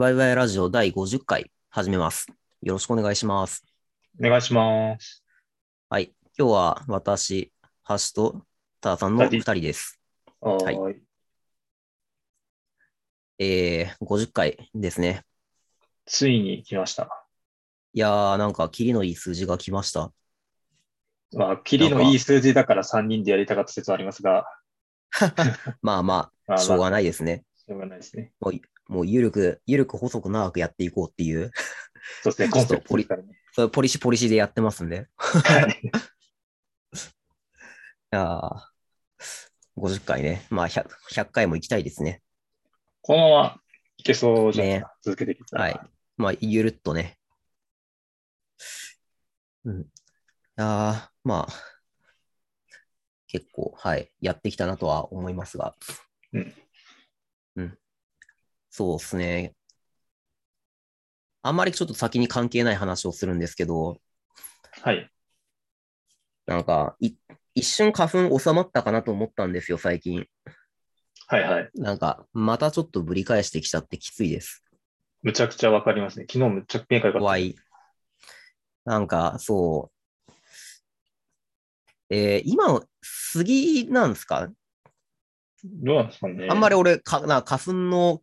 [0.00, 2.26] ワイワイラジオ第50回始めます。
[2.62, 3.66] よろしくお願いします。
[4.18, 5.22] お願いします。
[5.90, 6.14] はい。
[6.38, 7.52] 今日は私、
[7.82, 8.40] ハシと
[8.80, 10.00] ターさんの2人です。
[10.40, 11.02] はーい。
[13.40, 15.22] えー、50回ですね。
[16.06, 17.26] ついに来ました。
[17.92, 20.10] いやー、なんか、キリのいい数字が来ました。
[21.34, 24.46] まあ、キリのいい数字だから3人でやりたかった説はありますが、
[25.82, 27.44] まあままあ、あしょうがまあないですね。
[27.54, 28.32] しょうがないですね。
[28.40, 28.54] もう、
[29.04, 31.50] ゆるく、ゆるく細く長くやっていこうっていう、
[32.22, 33.40] そうですね、コンセプトですからね。
[33.72, 35.08] ポリシポリシでやってますんで。
[35.16, 35.80] はい。
[38.12, 38.62] いやー、
[39.76, 40.46] 50回ね。
[40.50, 42.22] まあ100、100回も行きたいですね。
[43.02, 43.60] このまま
[43.96, 44.96] いけそうじゃないですか。
[45.02, 45.62] 続けていけたら。
[45.64, 45.80] はい。
[46.16, 47.18] まあ、ゆるっとね。
[49.64, 49.80] うん。
[49.82, 49.84] い
[50.56, 51.52] やーまあ、
[53.26, 55.74] 結構、はい、やってきたなとは思いますが。
[56.32, 56.40] うん。
[56.40, 56.54] うん。
[58.70, 59.54] そうですね。
[61.42, 63.98] あんまりちょっと先に関係ない話をするんですけど、
[64.82, 65.10] はい。
[66.46, 67.14] なんか、い
[67.54, 70.26] 一瞬花粉収まったかなと思ったんですよ、最近。
[71.26, 71.70] はいはい。
[71.74, 74.64] なんか、またちょっとぶり返してきちゃってきついです。
[75.22, 76.26] むちゃくちゃわかりますね。
[76.30, 77.20] 昨日むっちゃ目が良かった。
[77.20, 77.56] 怖い。
[78.84, 79.90] なんか、そ
[80.28, 80.32] う。
[82.10, 84.50] えー今、杉なんですか？
[85.64, 86.48] どうなんですかね。
[86.50, 88.22] あんまり俺、かな花粉の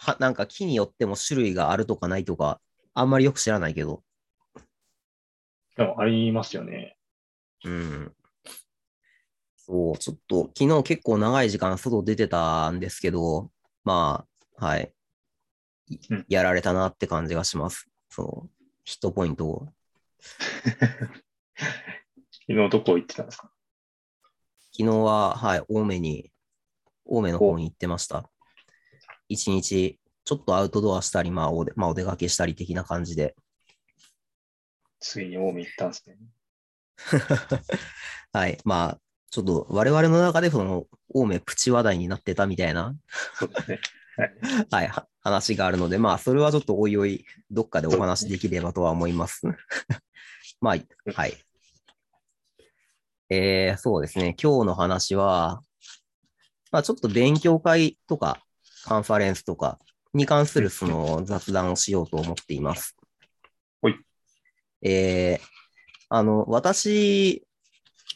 [0.00, 2.58] は、なんか木によっても種類があるとかないとか、
[2.94, 4.02] あんまりよく知らないけど。
[5.76, 6.96] でもありますよね。
[7.64, 8.16] うん。
[9.56, 13.50] そう、ちょっと、昨日結構長い時間外出てたんですけど、
[13.84, 14.24] ま
[14.58, 14.92] あ、はい。
[16.28, 17.86] やられたなって感じがします。
[18.08, 18.48] その、
[18.84, 19.68] ヒットポイントを。
[22.48, 23.52] 昨日どこ行ってたんですか？
[24.72, 26.32] 昨日は、はい、青梅に、
[27.06, 28.30] 青梅の方に行ってました。
[29.30, 33.36] 一日、ちょっとアウトドアしたり、まあおで、まあ、お出かけしたり的な感じで。
[34.98, 36.16] ついに近江行ったんですね。
[38.32, 39.00] はい、まあ、
[39.30, 42.94] ちょっと我々の中でその、青梅プチ話題になってたみたいな、
[43.34, 43.80] そうですね。
[44.18, 44.32] はい。
[44.70, 49.42] はい、は話があるので、まあ、それはちょっとおいおい、どっかでお話しできればとは思います。
[50.60, 51.36] まあ、はい。
[53.28, 54.34] えー、そうですね。
[54.42, 55.62] 今日の話は、
[56.72, 58.44] まあ、ちょっと勉強会とか、
[58.84, 59.78] カンファレンスとか
[60.14, 62.96] に関するその雑談をしようと思っています。
[63.80, 63.94] ほい。
[64.82, 65.46] えー、
[66.08, 67.46] あの、私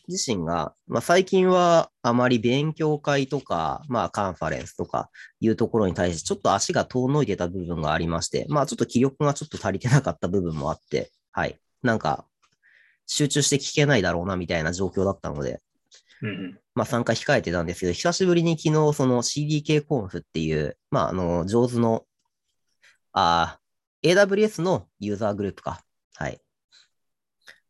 [0.08, 5.10] 自身が、まあ、最近はあまり勉強会とか、まあ、カンファレンスとか
[5.40, 11.58] いうところに対して、ちょっと足が遠のいてた部分がありまして、まあ、ちょっと気力がちょっと足りてなかった部分もあって、はい。
[11.82, 12.26] なんか、
[13.06, 15.60] 集中して聞けないだろうなみたいな状況だったので。
[16.74, 22.04] まあ参加控えてたんですけど、久しぶりに昨日その CDK コンフっていう、まああの、上手の、
[23.12, 25.80] あー AWS のユーザーグループか。
[26.14, 26.40] はい。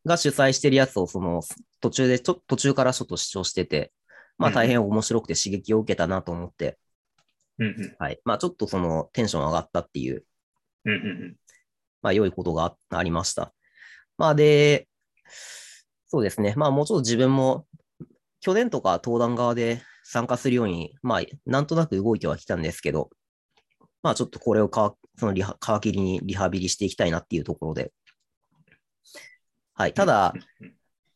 [0.05, 1.43] が主催してるやつをその
[1.81, 3.93] 途中でちょ、途中からちょっと視聴してて、
[4.37, 6.79] まあ大変面白くて刺激を受けたなと思って、
[7.59, 7.97] うんうん。
[7.99, 8.21] はい。
[8.25, 10.25] まあちょっとそのテンション上がったっていう
[10.85, 11.37] うんうん
[12.03, 13.55] まあ、良いことがあありました。
[14.19, 14.89] まあ、で、
[16.07, 16.53] そうですね。
[16.57, 17.67] まあ、もうちょっと自分も、
[18.45, 23.09] 去年とか登壇側で参加するように、まあ、なんとなく動いてはきたんですけど、
[24.03, 27.91] まあ、ちょっとこれをかそのリハ皮切りにリハビリしていきたいなっていうところで。
[29.73, 29.95] はい。
[29.95, 30.35] ただ、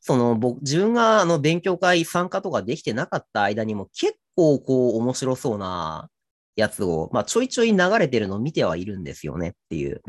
[0.01, 6.09] その僕、自分があの勉強会参加とかできてなかった間にも結構こう面白そうな
[6.57, 10.01] やつを、まあちょいちょい流れてるのを見てはいるんですよねっていう。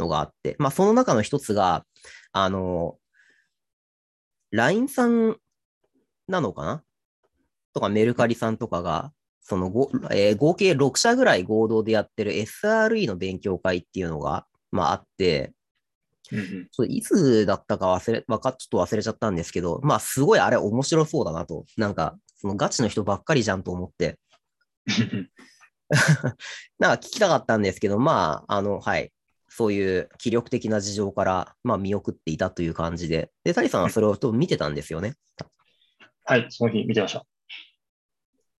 [0.00, 1.86] のがあって、まあその中の一つが、
[2.32, 2.98] あの、
[4.50, 5.36] LINE さん
[6.28, 6.82] なのかな？
[7.72, 15.52] とかメルカリさんとかが、そのご、えー合計6社ぐらい合同でやってる SRE の勉強会っていうのが、まああって、
[16.32, 16.46] うんうん。
[16.70, 21.66] ちょっといつだったか忘れ、わかっちょっと忘れちゃったんですけど、まあすごいあれ面白そうだなと。
[21.76, 24.18] なんか、そのガチの人ばっかりじゃんと思って、
[26.78, 29.12] なんか聞きたかったんですけど、まあ、あの、はい。
[29.56, 33.30] そういう気力的な事情から、まあ見送っていたという感じで。
[33.44, 35.14] で、タリさんはそれをと見てたんですよね。
[36.24, 37.24] はい、その日見てました。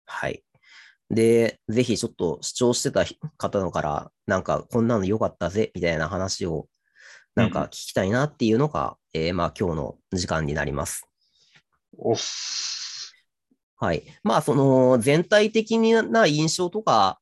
[0.07, 0.45] はい。
[1.11, 3.05] で、ぜひちょっと視聴してた
[3.37, 6.69] 方のから、なんかこんなの良かったぜ、みたいな話を、
[7.35, 11.09] なんか聞きたいなっていうのが、えーまあ今日の時間になります。
[11.97, 13.13] おっす。
[13.77, 14.05] はい。
[14.23, 17.21] まあ、その全体的な印象とか、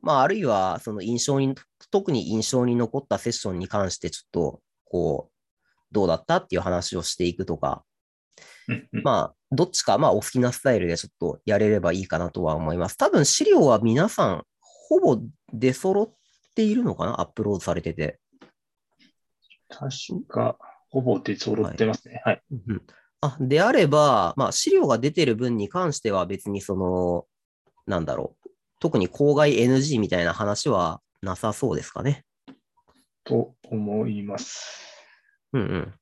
[0.00, 1.54] まあ、あるいは、その印象に、
[1.90, 5.32] 特に印象に残ったセッションに関して、ちょっと、こう、
[5.92, 7.84] どうだったっていう話をしていくとか、
[8.68, 12.96] うんうんまあ、どっちか、まあ、お好きなスタイルでちょっとやれればいいかなとは思います。
[12.96, 15.20] 多分、資料は皆さん、ほぼ
[15.52, 17.20] 出揃っっているのかな？
[17.20, 18.18] アップロードされてて。
[19.68, 19.90] 確
[20.26, 20.56] か、
[20.88, 22.22] ほぼ出揃ってますね。
[22.24, 22.42] はい。
[22.50, 22.82] うん
[23.20, 27.26] あ、であれば、まあ、資料が出てる分に関しては別にその、
[27.86, 28.50] なんだろう。
[28.80, 32.24] 特に公害 NG みたいな話はなさそうですかね？
[33.22, 34.80] と思います。
[35.52, 35.94] うんうん。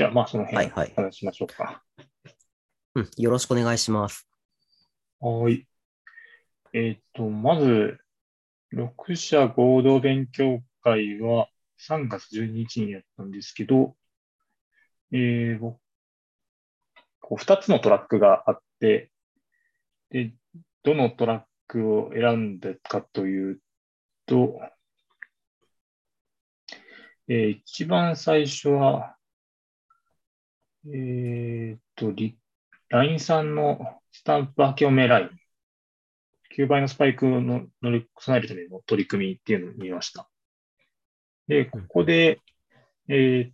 [0.00, 1.84] じゃあ、まあ、その辺はいはい話しましょうか。
[2.96, 4.26] うん、よろしくお願いします。
[5.18, 5.68] はい。
[6.72, 7.98] えっ、と、まず、
[8.72, 13.94] 6社合同勉強会は3月12日にやったんですけど、
[15.12, 15.78] えー、僕
[17.20, 19.12] こう2つのトラックがあって、
[20.08, 20.32] で、
[20.82, 23.60] どのトラックを選んだかという
[24.24, 24.62] と、
[27.28, 29.19] えー一番最初は、
[30.86, 32.38] えっと、リ
[32.88, 35.30] LINE さんのスタンプ明けおめライン。
[36.56, 40.28] 9倍のスパイクをの乗り備えるための取り組みっていうのを見ました。
[41.46, 42.40] で、ここで、
[43.08, 43.52] えー、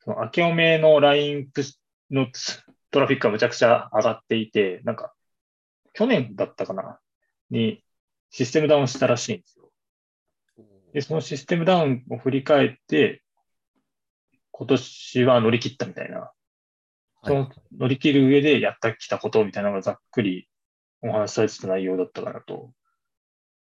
[0.00, 1.50] その明けおめの LINE
[2.10, 2.28] の
[2.90, 5.12] トラフィックがむちゃくちゃ上がっていて、なんか、
[5.92, 7.00] 去年だったかな
[7.50, 7.82] に
[8.30, 9.72] システムダウンしたらしいんですよ。
[10.92, 13.22] で、そのシステムダウンを振り返って、
[14.58, 16.32] 今年は乗り切ったみたいな。
[17.24, 20.48] その乗り切る上でやってきたことみたいなのがざっくり
[21.02, 22.72] お話しされてた内容だったかなと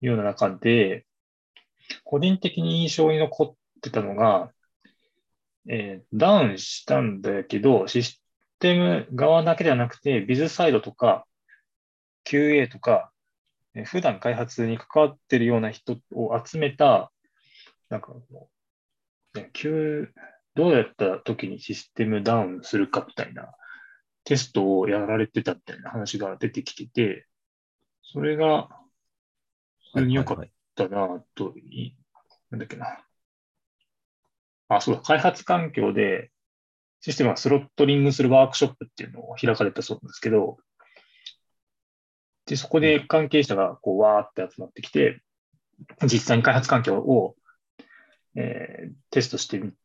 [0.01, 1.05] いうような中で、
[2.03, 4.51] 個人的に印象に残ってたのが、
[5.69, 8.23] えーダウンしたんだけど、シス
[8.57, 11.27] テム側だけではなくて、ビズサイドとか
[12.25, 13.11] QA とか、
[13.75, 17.11] えー普段開発に関わってるような人を集めた、
[17.89, 18.49] なんかも
[19.35, 20.11] う、ね、Q
[20.55, 23.53] どうやった時にシステムダウンするかみたいな
[24.23, 27.27] テストをやられてたみたいな話が出てきてて、
[28.03, 28.69] それが
[29.93, 31.95] 普通に良かっはいたなと、い
[32.49, 32.99] なんだっけな。
[34.67, 36.31] あ、そうだ、開発環境で
[37.01, 40.57] システムがスロットリングするワークショップっていうのを開かれたそうなんですけど、
[42.45, 45.21] で、そこで関係者がこうわーって集まってきて、
[46.03, 47.35] 実際に開発環境を、
[48.35, 49.77] えーテストしてみて、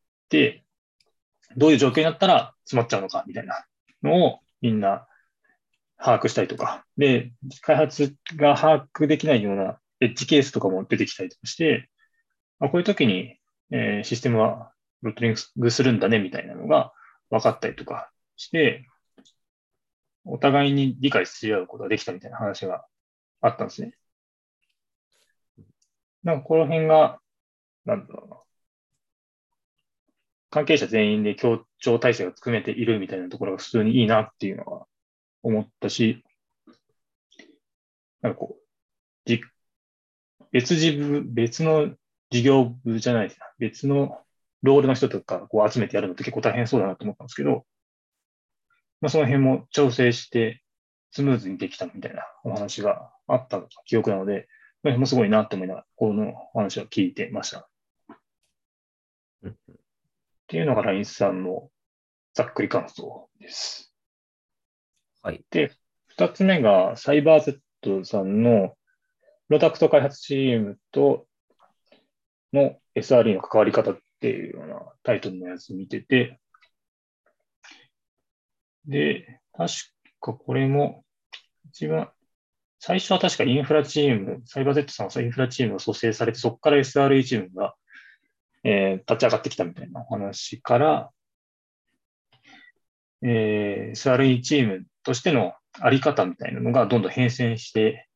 [1.55, 3.65] どういう状況になったら詰まっちゃうのかみたいな
[4.03, 5.07] のをみんな
[5.97, 7.31] 把握したりとか、で、
[7.61, 11.89] 開発が把握できないようなエッジケースとかも出てきたりとかして、
[12.59, 13.37] あこういう時に、
[13.71, 14.71] えーシステムは
[15.01, 16.93] ロットリングするんだねみたいなのが
[17.29, 18.87] 分かったりとかして、
[20.25, 22.85] お互いに理解し合うことができたみたいな話が
[23.41, 23.93] あったんですね。
[26.23, 27.19] なんかこの辺が、
[27.85, 28.37] なんだろうな。
[30.49, 34.87] 関係者全員で協調体制が組めているみたいなところが普通にいいなっていうのは
[35.43, 36.23] 思ったし、
[38.21, 38.63] なんかこう、
[39.25, 39.41] じ
[40.51, 41.93] 別事部、別の
[42.29, 43.47] 事業部じゃないですな。
[43.59, 44.21] 別の
[44.63, 47.65] ロールの人とかこう集めてやるのって結構大変そうだなと思ったんですけど、
[49.01, 50.63] まあ、その辺も調整して
[51.11, 54.47] スムーズにできたみたいなお話があった記憶なので、
[54.83, 57.69] まあもすごいなと思いながら、このお話を聞いてました。
[60.51, 61.69] うんっていうのが LINE さんの
[62.33, 63.93] ざっくり感想です。
[65.21, 65.43] はい。
[65.51, 65.71] で、
[66.07, 68.77] 二つ目がサイバー Z さんの
[69.49, 71.27] プロダクト開発チームと
[72.53, 76.39] の SRE の関わり方っていうようなタイトルのやつ見てて、
[78.85, 79.73] で、確
[80.21, 81.03] かこれも
[81.71, 82.09] 一番、
[82.79, 87.75] 最初は確かインフラチーム、サイバー Z さんはインフラチームが蘇生されて、そこから SRE チームが、
[88.67, 91.09] えー立ち上がってきたみたいなお話から、
[93.23, 98.09] えー SRE チームとしてのあり方みたいなのがどんどん変遷して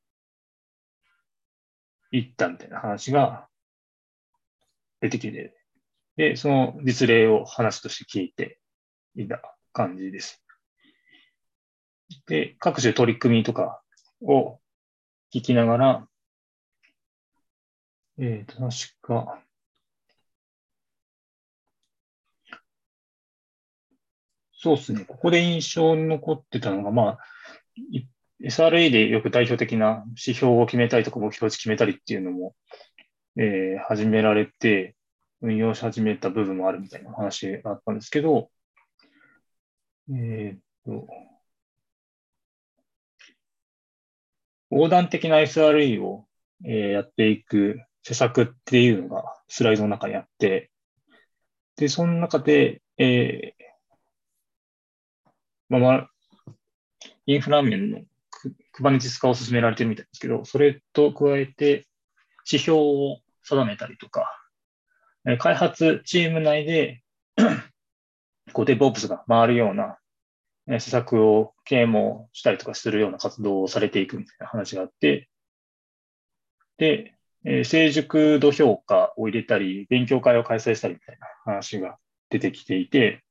[2.12, 3.48] いったみたいな話が
[5.00, 5.56] 出てきて、
[6.18, 8.60] で、その実例を話として聞いて
[9.16, 9.42] いた
[9.72, 10.44] 感じです。
[12.28, 13.82] で、各種取り組みとか
[14.22, 14.60] を
[15.34, 16.08] 聞きながら、
[18.20, 18.70] えっ、と、確
[19.02, 19.42] か、
[24.64, 25.06] そうですね。
[25.06, 27.18] ここで印象に残ってたのが、まあ、
[28.44, 32.54] SRE でよく代表的な指標を決めたりとか目標値決めたりっていうのも、
[33.38, 34.96] えー始められて、
[35.42, 38.52] 運用し始めた部分もあるみたいな話があったんですけど、
[40.12, 41.08] えーっと、
[44.70, 46.28] 横断的な SRE を、
[46.66, 50.70] えーやっていく施策っていうのがスライドの中にあって、
[51.78, 53.71] で、その中で、えー
[55.80, 56.10] まあ、
[57.26, 61.88] インフラ面のク Kubernetes 化を進められてるみたいですけど、それと加えて
[62.46, 64.30] 指標を定めたりとか、
[65.40, 67.02] 開発チーム内で
[68.54, 69.98] こう DevOps が回るような
[70.80, 75.30] 施策を啓蒙したりとかするような活動をされていくみたいな話があって、
[76.78, 77.14] で、
[77.44, 81.98] え成熟度評価を入れたり、勉強会を開催したりみたいな話が
[82.30, 83.24] 出てきていて、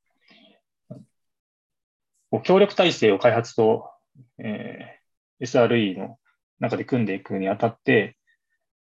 [2.38, 3.90] 協力体制を開発と、
[4.38, 5.00] えー
[5.40, 6.18] SRE の
[6.58, 8.16] 中で組んでいくにあたって、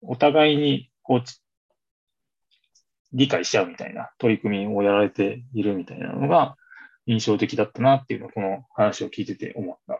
[0.00, 1.22] お互いにこう
[3.12, 6.56] 理解し合うみたいな取り組みをやられているみたいなのが
[7.06, 9.98] 印象的だったなっていうのをこの話を聞いてて思った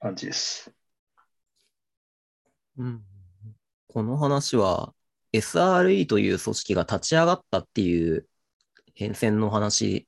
[0.00, 0.72] 感じです。
[2.76, 3.02] うん
[3.88, 4.94] この話は
[5.32, 8.26] SRE という組織が立ち上がったっていう
[8.94, 10.06] 変遷の話。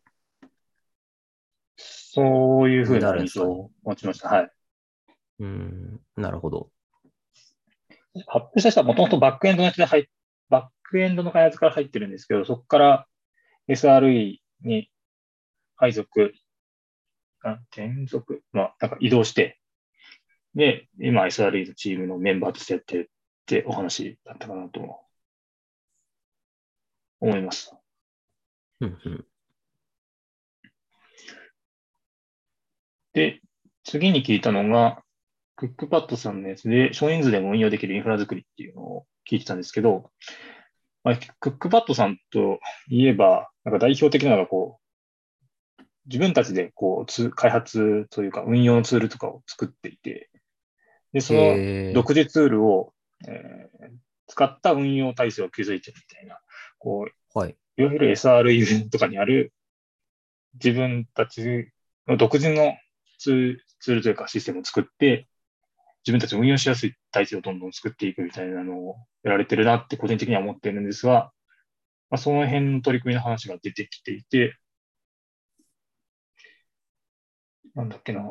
[2.14, 4.28] そういうふうな印象を持ちました。
[4.28, 4.50] はい。
[5.38, 6.68] うん、なるほど。
[8.26, 10.04] 発表した人はもともとバックエンドの人で入っ
[10.50, 13.06] バックエンドの開発から入ってるんですけど、そこから
[13.66, 14.90] SRE に
[15.74, 16.34] 配属、
[17.42, 19.58] あ転属、まあ、なんか移動して、
[20.54, 25.00] で、今 SRE のチームのメンバーとしてやってるってお話だったかなと
[27.20, 27.74] 思います。
[28.80, 29.24] うんうん
[33.12, 33.40] で、
[33.92, 35.02] 次に聞いたのが、
[35.54, 40.10] クックパッドさんのやつで、少人数でも運用できるインフラ作りっていうのを聞いてたんですけど、
[41.04, 42.58] まあ、クックパッドさんと
[42.88, 44.78] いえば、なんか代表的なのがこ
[45.78, 50.30] う、自分たちでこうつ、開発というか運用のツールとかを作っていて、
[51.12, 52.94] で、その独自ツールを、
[53.28, 53.88] えー
[54.28, 56.40] 使った運用体制を築いてるみたいな、
[56.78, 57.56] こう、はい。
[57.76, 59.52] いわゆる SRE とかにある
[60.54, 61.70] 自分たち
[62.06, 62.72] の独自の
[63.18, 65.28] ツーツールというかシステムを作って、
[66.04, 71.32] 自分たちが運用しやすい体制をどんどん作っていくみたいなのをやられてるなって個人的には思ってるんですが、
[72.10, 74.56] まあ、その辺の取り組みの話が出てきていて、
[77.74, 78.22] なんだっけな。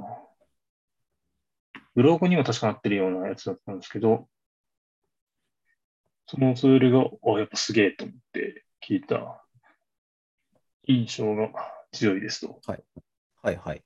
[1.96, 4.30] ブログにも確かなってるようなやつだったんですけど、
[6.28, 9.46] そのツールが、あ、やっぱすげえと思って聞いた
[10.88, 11.50] 印象が
[11.92, 12.62] 強いですと。
[12.66, 12.84] はい
[13.42, 13.84] はいはい。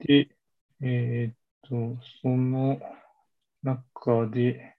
[0.00, 0.28] で、
[0.80, 2.80] えーっと、その
[3.62, 4.76] 中で、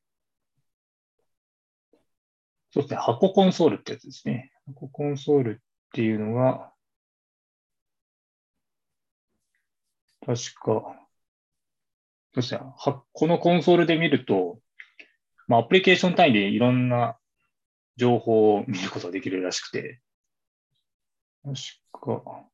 [2.72, 4.51] そうですね、箱コンソールってやつですね。
[4.65, 6.74] 箱コンソールっていうのが、
[10.25, 10.38] 確か、
[12.33, 12.62] そうですね、
[13.13, 14.60] このコンソールで見ると、
[15.48, 17.17] まあ、アプリケーション単位でいろんな
[17.98, 20.01] 情報を見ることができるらしくて、
[21.43, 21.55] 確
[22.24, 22.48] か、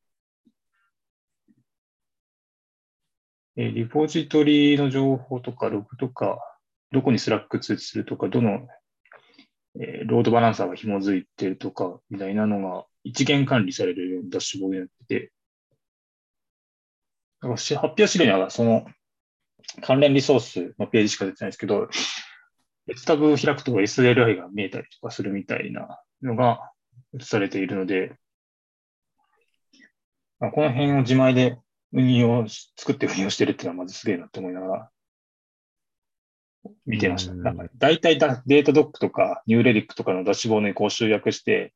[3.60, 6.40] えーリポジトリの情報とか、ログとか、
[6.94, 8.70] どこに Slack通知するとか、どの、
[9.82, 15.32] えーロードバランサーが紐づいてるとか、みたいなのが一元管理されるようなダッシュボードになってて、
[17.42, 18.86] だからし発表資料にはその
[19.82, 21.90] 関連リソースのページしか出てないですけど、
[22.88, 26.72] 別タブを開くと SLI が見えたりとかするみたいなのが
[27.14, 28.16] 映されているので、
[30.40, 31.58] あこの辺を自前で
[31.94, 34.90] 運用し、作って運用してるっていうのはまずすげえなって思いながら
[36.86, 37.34] 見てました。
[37.34, 41.74] うんなんか大体だデータドックとかニューレリックとかのダッシュボードにこう集約して、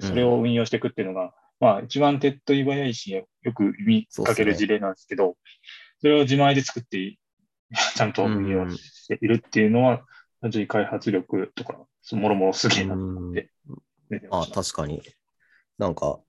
[0.00, 5.36] それを運用していくっていうのが、まあ一番手っ取り早いし、よく見かける事例なんですけど、
[6.00, 7.18] それを自前で作ってい
[7.94, 10.04] ちゃんと運用しているっていうのは、
[10.40, 13.50] 単純に開発力とか、そもろもろすげえなと思って
[14.10, 14.62] 見てまあ、した。
[14.62, 15.02] 確かに。
[15.78, 16.20] なんか、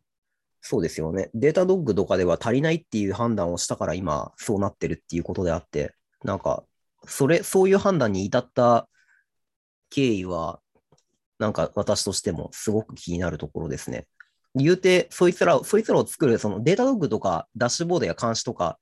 [0.68, 1.30] そうですよね。
[1.36, 5.94] データドッグとかでは足りないっていう判断をしたから今そうなってるっていうことであって、
[6.24, 6.64] なんか、
[7.06, 8.90] それ、そういう判断に至った
[9.92, 10.60] 経緯は、
[11.38, 14.08] なんか私としてもすごく気になるところですね。
[14.56, 18.80] 言うて、そいつらを、そいつらを作る、そのデータドッグとかダッシュボードや監視とか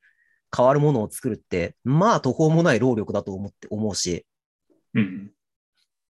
[0.56, 4.26] 変わるものを作るって、まあ途方もない労力だと思って、思うし、
[4.94, 5.32] うん。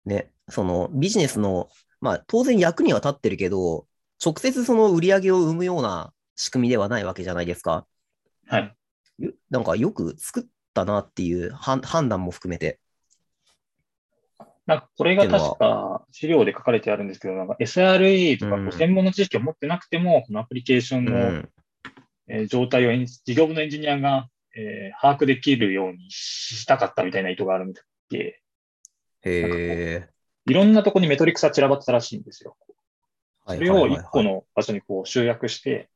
[0.07, 1.69] ね、そのビジネスの、
[2.01, 3.87] まあ当然役には立ってるけど、
[4.25, 7.87] 直接その売り上げを生むような仕組みではないわけじゃないですか。
[8.47, 8.75] はい。
[9.19, 10.45] よなんかよく作っ
[10.75, 12.81] たなっていう判判断も含めて。
[14.67, 21.49] なんかこれが確か資料で書かれてあるんですけど、なんか SRE とかこううん専門の知識を持ってなくても、このアプリケーションの、うん。
[22.29, 28.43] えー状態を事業部のエンジニアが、えー把握できるようにしたかったみたいな意図があるみたいで、
[29.23, 30.09] へえ。
[30.47, 32.57] いろんなとこにメトリックスが散らばってたらしいんですよ。
[33.49, 35.88] はいそれを一個の場所にこう集約して、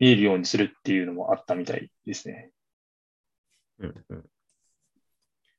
[0.00, 2.50] 見えるようにするっていうのもあったみたいですね。
[3.78, 4.24] うんうん。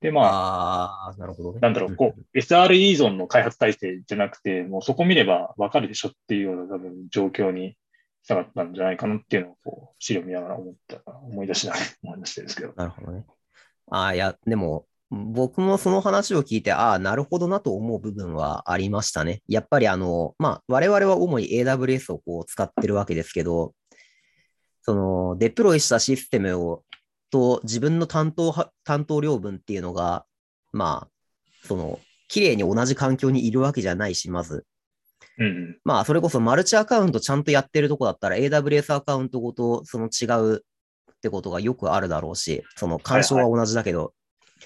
[0.02, 1.60] で、まあ、あなるほどね。
[1.62, 7.78] なんだろう、こう、SR 依存の開発体制じゃなくて、もうそこ見ればわかるでしょっていうような多分状況に
[8.24, 12.74] したかったんじゃないかなっていうのを、こう、資料見ながら思った、思い出しながら思い出してるんですけど。
[12.76, 13.26] なるほどね。
[13.92, 19.42] ああ、いや、でも、僕もその話を聞いて、ああ、なるほどなと思う部分はありましたね。
[19.46, 23.74] やっぱりあの、まあ、我々は主に AWS をこう使ってるわけですけど、
[24.84, 26.84] その、デプロイしたシステムを、
[27.30, 30.26] と自分の担当は、担当量分っていうのが、
[30.72, 32.00] まあ、その、
[32.30, 34.66] 綺麗に同じ環境にいるわけじゃないし、まず。
[35.38, 35.78] うんうん。
[35.84, 40.64] まあ、それこそマルチアカウントちゃんとやってるとこだったら AWS アカウントごとその違う
[41.12, 44.14] ってことがよくあるだろうし、その干渉は同じだけど、はいはい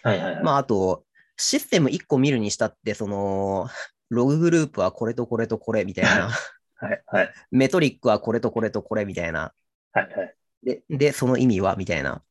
[0.03, 0.43] はい。
[0.43, 1.05] まあ、あと、
[1.37, 3.67] システム1個見るにしたって、その、
[4.09, 6.29] ロググループはこれとこれとこれみたいな、
[6.75, 7.33] はいはい。
[7.51, 9.53] メトリックはこれとこれとこれみたいな、
[9.91, 10.35] はいはい。
[10.63, 12.21] で、でその意味はみたいな、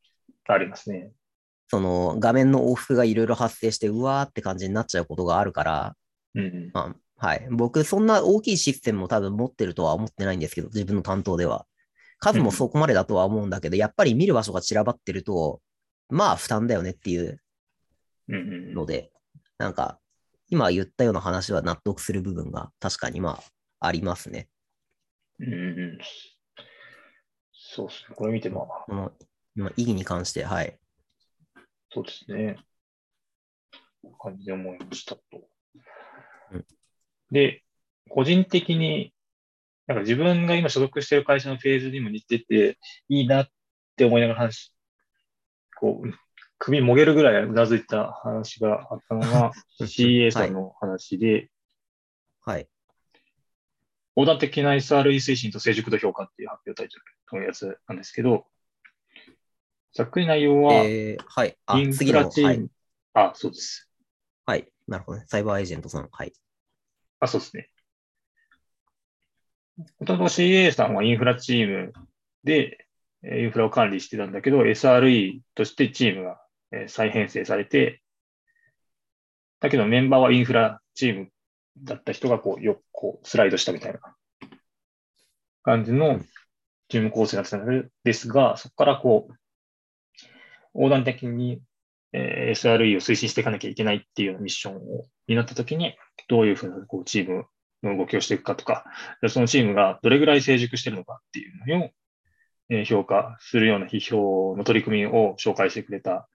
[0.47, 1.11] ありますね。
[1.67, 5.95] その画面の往復がいろいろ発生して、うわーって感じになっちゃうことがあるから、
[6.35, 6.71] うんうん。
[6.73, 7.47] まあ、はい。
[7.49, 11.65] 僕、そんな大きいシステムも多分持ってるとは思ってないんですけど、自分の担当では。
[12.19, 15.61] 数もそこまでだとは思うんだけど、やっぱり見る場所が散らばってると、
[16.09, 17.39] まあ負担だよねっていううんうん
[18.27, 19.11] ので、
[19.57, 19.99] なんか、
[20.49, 23.41] 今言ったような話は納得する部分が確かにま
[23.79, 24.47] あ、ありますね。
[25.39, 25.61] うんうんう
[25.93, 25.97] ん。
[27.51, 28.15] そうですね。
[28.15, 29.11] これ見てまあ、この、
[29.55, 30.77] まあ、意義に関して、はい。
[31.91, 32.57] そうですね。
[34.21, 35.23] 感じで思いましたと。
[36.51, 36.65] うん
[37.31, 37.63] で、
[38.09, 39.13] 個人的に、
[39.87, 42.77] なんか自分が今所属している会社のフェーズにも似てて、
[43.09, 43.47] いいなっ
[43.95, 44.71] て思いながら話、
[45.79, 46.13] こう、
[46.57, 51.49] 首もげるぐらいうなずいた話があったのが CA さんの話で、
[52.41, 52.67] はい。
[54.15, 56.97] 横断的な SRE 推進と成熟度評価っていう発表タイト
[57.35, 58.45] ルのやつなんですけど、
[59.93, 61.57] ざっくり内容は、えー、はい。
[61.65, 62.69] あイン、フラチーム、
[63.13, 63.29] はい。
[63.29, 63.89] あ、そうです。
[64.45, 64.67] はい。
[64.87, 65.25] なるほどね。
[65.27, 66.07] サイバーエージェントさん。
[66.11, 66.33] はい。
[67.19, 67.69] あ、そうですね。
[69.99, 71.93] もともと CA さんはインフラチーム
[72.45, 72.85] で
[73.25, 76.44] えーインフラを管理してたんだけど、SRE としてチームがえー
[76.87, 78.01] 再編成されて、
[79.59, 81.29] だけどメンバーはインフラチーム
[81.83, 83.99] だった人がこう、よくこうスライドしたみたいな
[85.63, 86.19] 感じの
[86.89, 89.33] チーム構成だったんですが、そこからこう、
[90.73, 91.61] 横断的に
[92.13, 95.95] SRE を推進していかなきゃいけないっていうミッションを担ったときに、
[96.27, 97.45] どういうふうなこうチーム
[97.83, 98.85] の動きをしていくかとか、
[99.27, 106.27] そのチームがどれぐらい成熟しているのかっていうのを、評価するような批評の取り組みを紹介してくれた、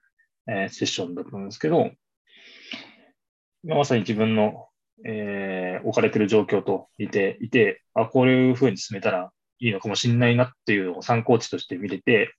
[0.47, 1.91] えーセッションだと思うんですけど、
[3.63, 4.67] まさに自分の、
[5.05, 12.35] えー置かれている状況と似ていて、あ、こういうふうに進めたらいいのかもしれないなっていうのを参考値として見れて、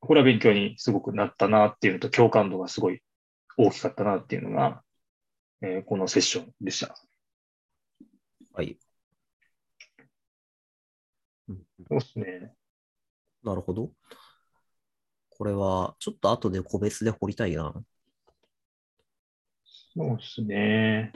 [0.00, 3.00] これは勉強にすごくなったなっていうのと共感度がすごい
[3.58, 4.82] 大きかったなっていうのが、
[5.62, 6.96] えーこのセッションでした。
[8.52, 8.78] はい。
[11.48, 12.54] うんそうですね。
[13.44, 13.92] なるほど。
[15.36, 17.74] これは、ちょっと後で個別で掘りたいな。
[19.96, 21.12] そうですね。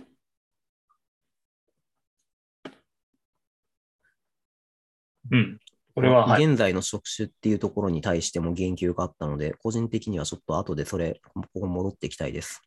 [5.31, 5.59] うん。
[5.95, 6.45] これは、はい。
[6.45, 12.63] 現在の職種っていうところに対しても言及があったので、個人的にはちょっと後でそれ、ここ戻っていきたいです。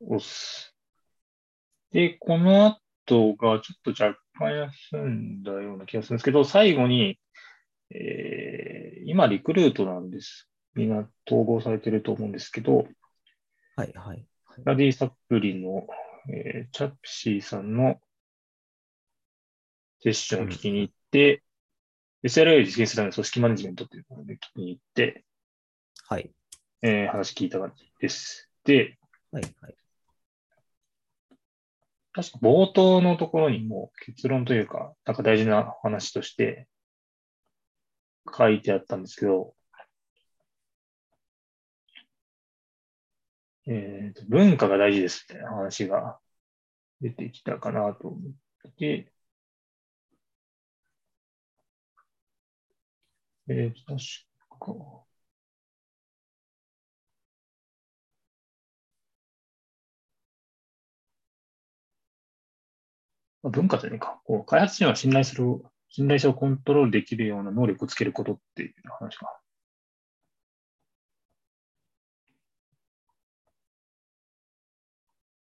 [0.00, 0.74] おっす。
[1.92, 4.52] で、この後がちょっと若干
[4.90, 7.18] 休んだような気がするんですけど、最後に、
[7.90, 10.48] えー今リクルートなんです。
[10.74, 12.86] みんな統合されてると思うんですけど、
[13.76, 14.26] はい、はい。
[14.64, 15.86] ラディサプリの、
[16.28, 18.00] えーチャップシーさんの
[20.00, 21.42] セッションを聞きに行って、
[22.24, 25.24] SLA を実現するための組織マネジメントというので聞きに行って、
[26.08, 26.30] はい。
[26.82, 28.50] えー話聞いた感じです。
[28.64, 28.96] で、
[29.32, 29.76] はい、はい。
[32.12, 36.68] 確か冒頭のところにも結論というか、なんか大事な話として
[38.36, 39.54] 書いてあったんですけど、
[43.66, 46.18] えーと文化が大事ですみたいな話が
[47.00, 48.18] 出てきたかなと思
[48.68, 49.12] って、
[53.48, 53.98] えーと、確
[63.44, 64.20] か、文化じゃないか。
[64.24, 65.44] こう開発チームは信頼する、
[65.88, 69.28] 信頼性をコントロールできるような能力をつけることっていう話が。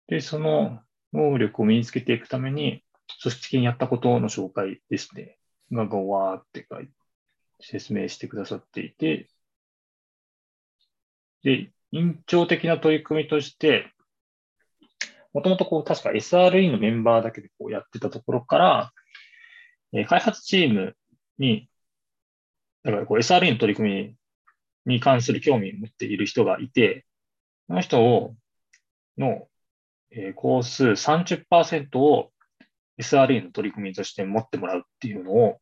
[0.09, 0.81] で、その
[1.13, 2.83] 能力を身につけていくために、
[3.21, 5.37] 組織的にやったことの紹介ですね。
[5.71, 6.93] が、がわーって書いて
[7.61, 9.29] 説明してくださっていて、
[11.43, 13.91] で、院長的な取り組みとして、
[15.31, 18.91] もともとこう、確か SRE のメンバーだけでこうやってたところから、
[19.93, 20.95] え、開発チーム
[21.37, 21.69] に、
[22.83, 24.17] だからこう SRE の取り組
[24.85, 27.05] みに関する興味を持っている人がいて、
[27.67, 28.35] その人を、
[29.17, 29.47] の、
[30.11, 32.31] えー、工数30%を
[32.99, 35.59] SRE の取り組みとして持ってもらうっていうのを、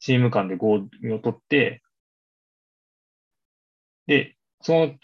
[0.00, 1.82] チーム間で合意を取って、
[4.06, 4.94] で、その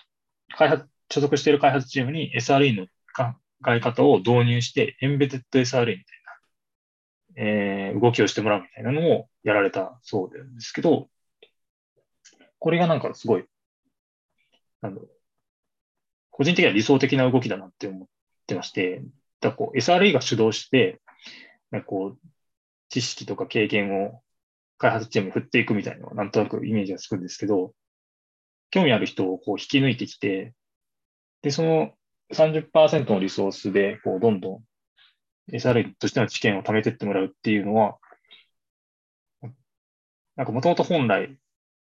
[0.57, 3.35] 開発、所属している開発チームに SRE の考
[3.75, 6.23] え方を導入して、エンベデッド SRE みたい
[7.37, 7.43] な、
[7.91, 11.09] えー、動きをしてもらうみたいなのをやられたそうですけど、
[12.59, 13.45] これがなんかすごい、
[14.81, 15.11] なんだろう、
[16.31, 18.09] 個人的には理想的な動きだなって思っ
[18.45, 19.03] ってまして、
[19.41, 21.01] だこう SRE が主導して、
[21.71, 22.29] なんかこう、
[22.91, 24.23] 知識とか経験を
[24.79, 27.75] 開発チームに振っていくみたいなのはなんとなくイメージがつくんですけど、
[28.71, 30.55] 興味ある人をこう引き抜いてきて、
[31.43, 31.93] で、その
[32.33, 34.65] 30%のリソースで、こう、どんどん
[35.53, 37.99] SRE としての知見を貯めていってもらうっていうのは、
[40.37, 41.39] なんかもともと本来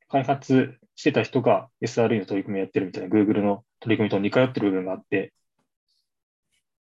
[0.09, 5.33] 開発してた人が SRE の取り組みをやってるみたいな Google の取り組みと似通ってる部分があって、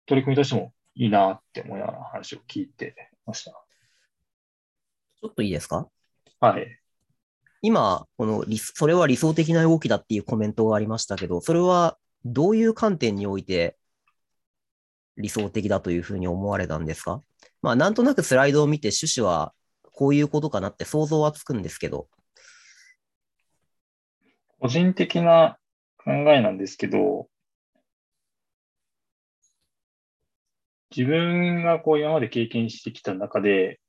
[0.05, 3.51] 取り組みとしてもいいなって思いながら話を聞いてました。
[5.21, 5.87] ちょっといいですか？
[6.39, 6.79] はい。
[7.61, 13.77] 今、このそれは理想的な動きだっていうコメントがありましたけど、それはどういう観点において
[15.17, 17.21] 理想的だというふうに思われたんですか？
[17.61, 19.53] まあ、なんとなくスライドを見て趣旨は
[19.93, 22.07] こういうことかなって想像はつくんですけど。
[24.59, 25.57] 個人的な
[26.03, 27.27] 考えなんですけど、
[30.95, 33.79] 自分がこう今まで経験してきた中で、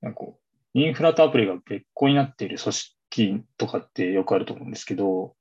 [0.00, 0.40] なんかこ
[0.74, 5.34] うインフラとアプリが別個になっている組織とかってよくあると思うんですけど、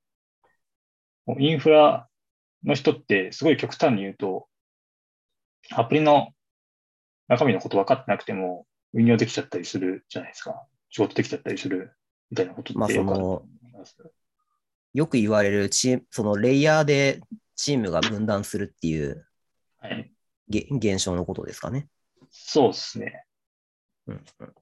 [1.39, 2.07] インフラ
[2.63, 4.47] の人ってすごい極端に言うと、
[5.71, 6.29] アプリの
[7.27, 10.65] 中身のこと分かってなくても運用できちゃったりするじゃないですか。
[10.89, 11.91] 仕事できちゃったりする
[12.31, 13.95] みたいなことってよくあると思います。
[13.99, 14.09] まあ、
[14.93, 17.19] よく言われるチーム、そのレイヤーで
[17.55, 19.25] チームが分断するっていう、
[19.79, 20.11] はい、
[20.49, 21.87] 現象のことですかね。
[22.29, 23.25] そうですね。
[24.07, 24.53] うんうん、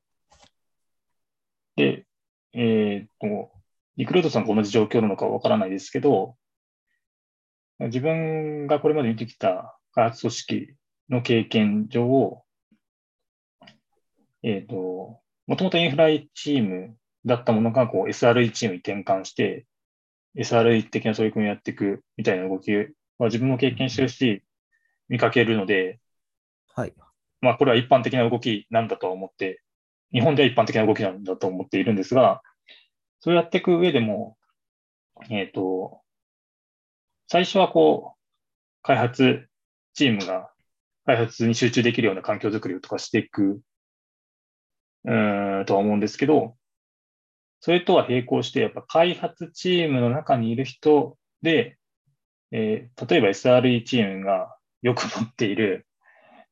[1.75, 2.05] で、
[2.53, 3.51] えー、っと、
[3.97, 6.35] リクルートさんが同じ状況なのかわからないですけど、
[7.79, 10.75] 自分がこれまで見てきた開発組織
[11.09, 12.43] の経験上、
[14.43, 16.95] えっ、ー、と、もともとインフラチーム
[17.25, 19.65] だったものがこう SRE チームに転換して、
[20.37, 22.85] SRE 的な取り組みをやっていくみたいな動きは
[23.21, 24.43] 自分も経験してるし、
[25.09, 25.99] 見かけるので、
[26.73, 26.93] はい。
[27.41, 29.61] まあ、これは一般的な動きなんだと思って、
[30.11, 32.41] 日本では一般的な動きなんだと思っているんですが、
[33.19, 34.37] そうやっていく上でも、
[35.29, 36.01] えっ、ー、と、
[37.27, 38.19] 最初はこう、
[38.83, 39.47] 開発
[39.93, 40.51] チームが
[41.05, 43.61] 開発に集中できるような環境づくりとかしていく、
[45.05, 46.55] うん、とは思うんですけど、
[47.61, 51.77] それとは並行して、やっぱ開発チームの中にいる人で、
[52.51, 55.87] えー、例えば SRE チームがよく持っている、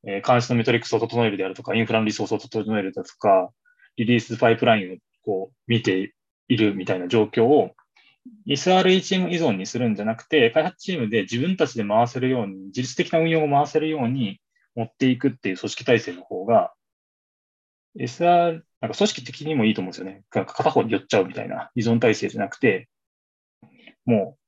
[0.05, 3.51] えー、監視のメトリックスを整えるであるとか、インフラのリソースを整えるだとか、
[3.95, 6.13] リリースパイプラインをこう見て
[6.47, 7.75] いるみたいな状況を
[8.47, 14.39] SRE チーム依存にするんじゃなくて、開発チームで自分たちで回せるように、自律的な運用を回せるように
[14.75, 16.73] 持っていくっていう組織体制の方が、
[17.99, 20.23] SR、なんか組織的にもいいと思うんですよね。
[20.29, 22.89] 片方に寄っちゃうみたいな依存体制じゃなくて、
[24.05, 24.39] もう、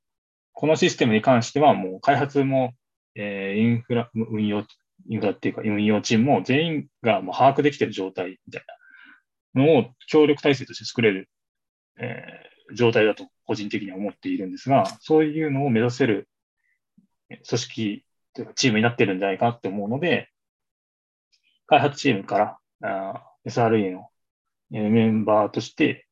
[0.54, 2.74] このシステムに関してはもう開発も、
[3.16, 4.66] えー、インフラ、運用、
[5.10, 8.64] インフラっていうか運用チームも全員がもう把握できてる状態みたい
[9.56, 11.30] なのを協力体制として作れる、
[11.98, 16.28] えー、状態だと個人的には思っているんですが、そういうのを目指せる
[17.30, 20.30] 組織というかチームになってるんじゃないかなって思うので、
[21.68, 24.10] 開発チームからあ SRE の
[24.70, 26.08] メンバーとして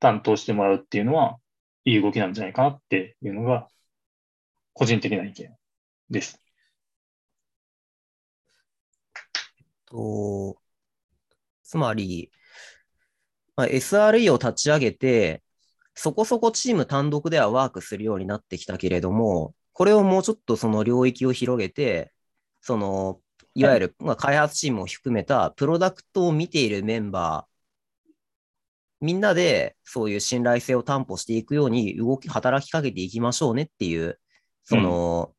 [0.00, 1.36] 担当してもらうっていうのは、
[1.84, 3.68] いい動きなんじゃないかなっていうのが、
[4.72, 5.56] 個人的な意見
[6.08, 6.40] です。
[9.86, 10.56] と、
[11.62, 12.30] つまり、
[13.56, 15.42] まあ、SRE を立ち上げて、
[15.94, 22.12] そこそこチーム単独ではワークするようになってきたけれども、これをもうちょっとその領域を広げて、
[22.60, 23.20] その、
[23.54, 27.50] いわゆる、まあ、開発チームを含めたプロダクトを見ているメンバー、
[29.00, 34.18] みんなでそういう信頼性を担保していくように動き、働きかけていきましょうねっていう、
[34.70, 35.32] その、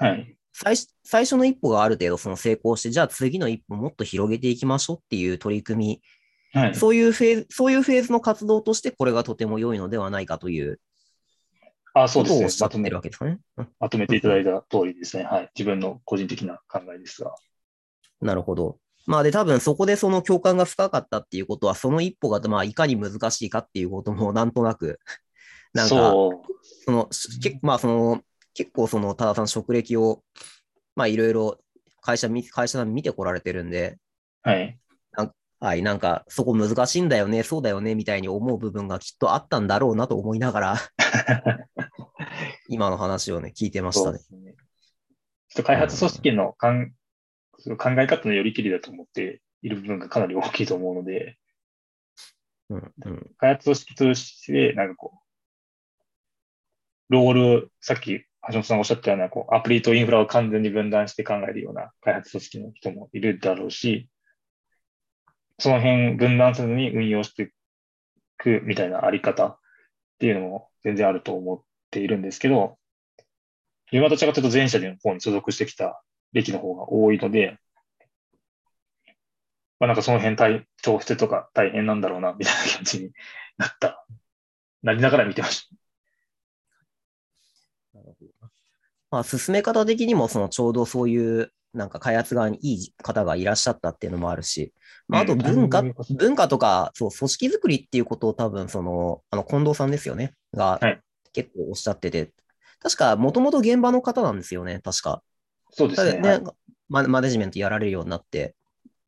[0.00, 0.36] うん、はい。
[0.52, 6.02] 最最初の一歩がある程度その成功して、じゃあ次の一歩もっと広げていきましょうっていう取り組み
[6.52, 6.74] はい。
[6.74, 10.80] そういうフェーズ、そういうフェーズの活動としてこれがとても良いのではないかという
[11.94, 13.38] あ、そうですねまとめるわけですかね。
[13.56, 15.24] うんまとめていただいた通りですね。
[15.24, 15.50] はい。
[15.56, 17.34] 自分の個人的な考えですが。
[18.20, 18.78] なるほど。
[19.06, 25.00] まあで、多分そこでその共感が深かったっていうことは、その一歩がまあいかに難しいかっていうこともなんとなく、
[25.72, 26.52] なんか、そう。
[26.84, 28.22] その、しけまあその、
[28.60, 30.22] 結構その多田さん職歴を、
[30.94, 31.58] まあいろいろ
[32.02, 33.96] 会社み、会社さん見てこられてるんで、
[34.42, 34.78] はい。
[35.62, 40.76] はい、なんかそこ難しいんだよね、そうだよね、みたいに思う部分がきっとあったんだろうなと思いながら、
[42.68, 44.18] 今の話をね、聞いてましたね。
[44.18, 44.54] ね。
[45.48, 46.92] ちょっと開発組織のかん
[47.58, 51.38] その考え方のよりきりだと思っている部分がかなり大きいと思うので、
[52.68, 55.22] うんうん、開発組織として、なんかこ
[57.08, 64.08] う、ロール、さっき橋本さんがおっしゃったような、こう、アプリとインフラを完全に分断して考えるような開発組織の人もいるだろうし、
[65.58, 67.48] その辺分断せずに運用してい
[68.38, 69.58] くみたいなあり方っ
[70.18, 72.78] ていうのも全然あると思っているんですけど、
[73.92, 77.58] 自分はどちらかというと前者の方に所属してきた歴の方が多いので、
[79.78, 83.10] まあなんかその辺大、調布とか大変なんだろうな、みたいな感じに
[83.58, 84.06] なった。
[84.82, 85.68] なりながら見てまし
[87.92, 87.98] た。
[87.98, 88.50] なるほど
[89.10, 94.72] まあ、進め方的にも、そのちょうどそういう、なんか開発側にいい方がいらっしゃったっていうのもあるし、
[95.08, 101.00] まあ、あとうん文化、文化とか、そう、組織づくりっていうことを多分、その、あの、近藤さんですよね、がはい
[101.32, 102.32] 結構おっしゃってて、
[102.80, 105.22] 確か、もともと現場の方なんですよね、確か。
[105.70, 106.28] そうですね。
[106.28, 106.50] はいで
[106.88, 108.56] ママネジメントやられるようになって。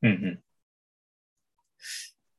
[0.02, 0.40] うん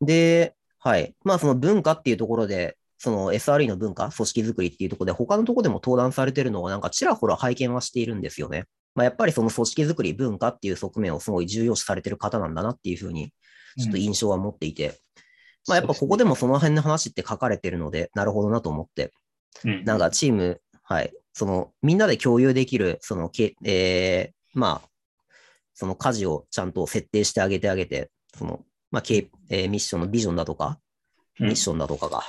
[0.02, 0.06] うん。
[0.06, 1.14] で、はい。
[1.26, 8.64] まあ、その文化っていうところで、その SRE の文化、組織づくりっていうところで、他のところでも登壇されてるのをなんかちらほら拝見はしているんですよね。
[8.96, 13.34] まあ、やっぱりその組織づくり、文化っていう側面をすごい重要視されてる方なんだなっていうふうに、
[13.78, 15.02] ちょっと印象は持っていて、
[15.68, 19.12] まあ、やっぱここでもその辺の話って書かれてるので、なるほどなと思って、
[19.66, 24.90] うん、なんかチーム、はい、そのみんなで共有できる、そのけ、えーまあ、
[25.74, 28.62] その舵をちゃんと設定してあげてあげて、その、
[28.92, 30.80] まあ、けえーミッションのビジョンだとか、
[31.40, 31.48] うん。
[31.48, 32.24] ミッションだとかが、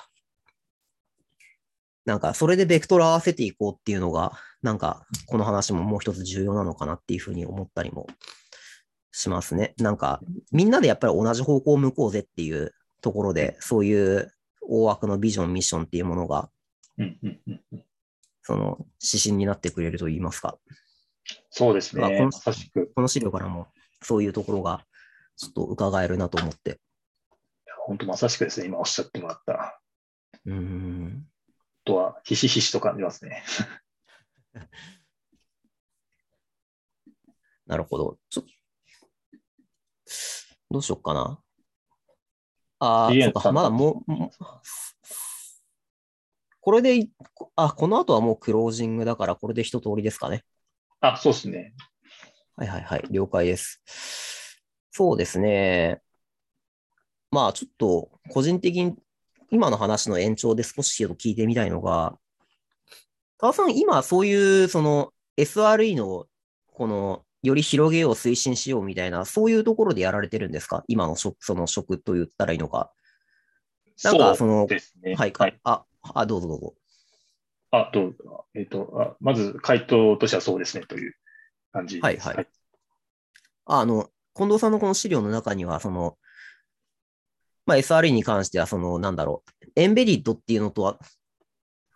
[2.04, 8.06] なんか、それでベクトル合わせていこうっていうのが、なんか、この話ももう一つ重要なのかなっていうふうに思ったりも
[9.10, 9.74] しますね。
[9.78, 10.20] なんか、
[10.52, 16.50] みんなでやっぱり同じ方向を向こうぜっていうところで、そういう大枠のビジョン、ミッションっていうものが、
[18.42, 20.58] その指針になってくれると言いますか。
[21.50, 22.02] そうですね。
[22.02, 22.30] まあこの。
[22.94, 23.68] この資料からも
[24.02, 24.84] そういうところが
[25.36, 26.80] ちょっと伺えるなと思って。
[27.86, 28.66] 本当まさしくですね。
[28.66, 29.80] 今おっしゃってもらった。
[30.46, 31.26] うーん。
[31.84, 33.44] あとは、ひしひしと感じますね。
[37.66, 38.18] なるほど。
[38.30, 38.44] ちょ
[40.70, 41.38] どうしよっかな。
[42.78, 44.12] ああ、そうか、まだもう、
[46.60, 47.12] これでい、
[47.54, 50.42] あ、この後はもうクロージングだから、これで一通りですかね。
[51.00, 51.74] あ、そうですね。
[52.56, 53.82] はいはいはい、了解です。
[54.90, 56.00] そうですね。
[57.30, 58.96] まあちょっと個人的に
[59.50, 62.18] 今の話の延長で少し聞いてみたいのが、
[63.38, 66.26] 川さん、今そういうその SRE の
[66.72, 70.82] このより広げよう、推進しようみたいな、そういうところでやられてるんですか？
[70.88, 72.90] 今の職、その職と言ったらいいのか。
[74.02, 75.14] なんかそのそうですね。
[75.14, 75.60] はい、はい。
[75.62, 76.74] あ、あ、どうぞどうぞ。
[77.70, 78.46] あ、どうぞ。
[78.54, 81.14] えっ、とあ、まず回答としてはそうですねという
[81.72, 82.04] 感じです。
[82.04, 82.46] はいはい
[83.66, 86.18] ああの、近藤さんのこの資料の中には、その、
[87.66, 90.98] まあ、SRE に関しては、その、なんだろう、エンベリッドっていうのとは、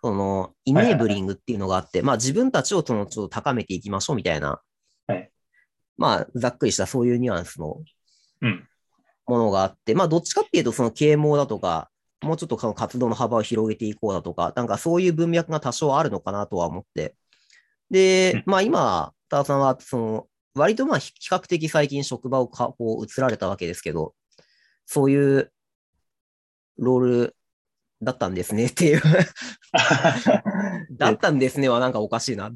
[0.01, 4.61] その、イネーブリングっていうのがあって、まあ、自分たちをその、ちょっと高めていきましょうみたいな、
[5.07, 5.31] はい
[5.97, 7.81] まあ、ざっくりしたそういうニュアンスの
[8.41, 8.67] うん。
[9.27, 11.89] ものがあって、まあ、どっちかっていうと、その啓蒙だとか、
[12.21, 17.15] もうちょっとその活動の幅を広げていこうだとか、なんかそういう文脈が多少あるのかなとは思って。
[17.91, 24.15] で、まあ今、多田さんは、その、割とまあ比較的最近職場をかこう移られたわけですけど、
[24.85, 25.51] そういう
[26.79, 27.35] ロール
[28.01, 29.01] だったんですねっていう、
[30.91, 32.51] だったんですねはなんかおかしいな。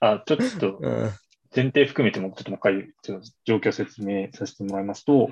[0.00, 1.10] あ、ちょっとうん。
[1.54, 5.30] 前提含めてもちょっともう一回ちょっと状況を説明させてもらいますと、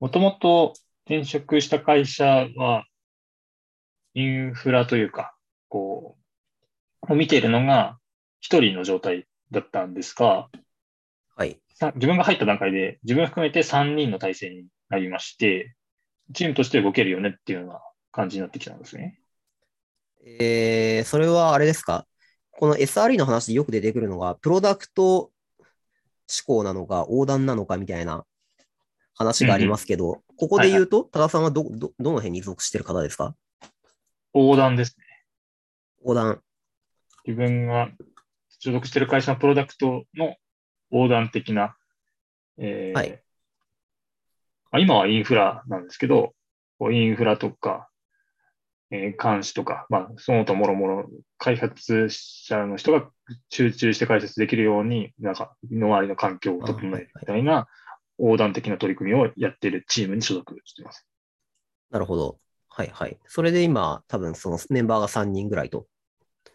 [0.00, 0.72] もともと
[1.04, 2.86] 転職した会社は、
[4.14, 5.34] インフラというか、
[5.68, 6.16] こ
[7.02, 7.98] う、を見ているのが
[8.40, 10.48] 一人の状態だったんですが、
[11.36, 11.60] はい。
[11.74, 15.74] さ自分が入った段階で自分含めて3人の体制になりまして、
[16.32, 17.80] チームとして動けるよねっていうような
[18.12, 19.20] 感じになってきたんですね。
[20.24, 22.06] えー、それはあれですか？
[22.52, 25.30] この SRE の話でよく出てくるのが、プロダクト思
[26.46, 28.24] 考なのか、横断なのかみたいな
[29.14, 33.34] 話がありますけど、ここで言うと、多田さんはど、ど、どの辺に属してる方ですか？
[34.32, 35.04] 横断ですね。
[36.00, 36.40] 横断。
[37.26, 37.90] 自分が
[38.58, 40.36] 所属してる会社のプロダクトの
[40.90, 41.76] 横断的な、
[42.56, 43.20] えーはい
[44.74, 46.34] まあ今はインフラなんですけど、
[46.90, 47.88] インフラとか、
[48.90, 51.08] えー監視とか、まあ、その他もろもろ
[51.38, 53.08] 開発者の人が
[53.50, 57.68] 集中して開発できるように、なんか、身の回りの環境を整えるみたいな
[58.18, 61.06] 横断的な取り組みをやっているチームに所属しています。
[61.92, 62.40] なるほど。
[62.68, 63.16] はいはい。
[63.28, 65.86] それで今、多分そのメンバーが3人ぐらいと。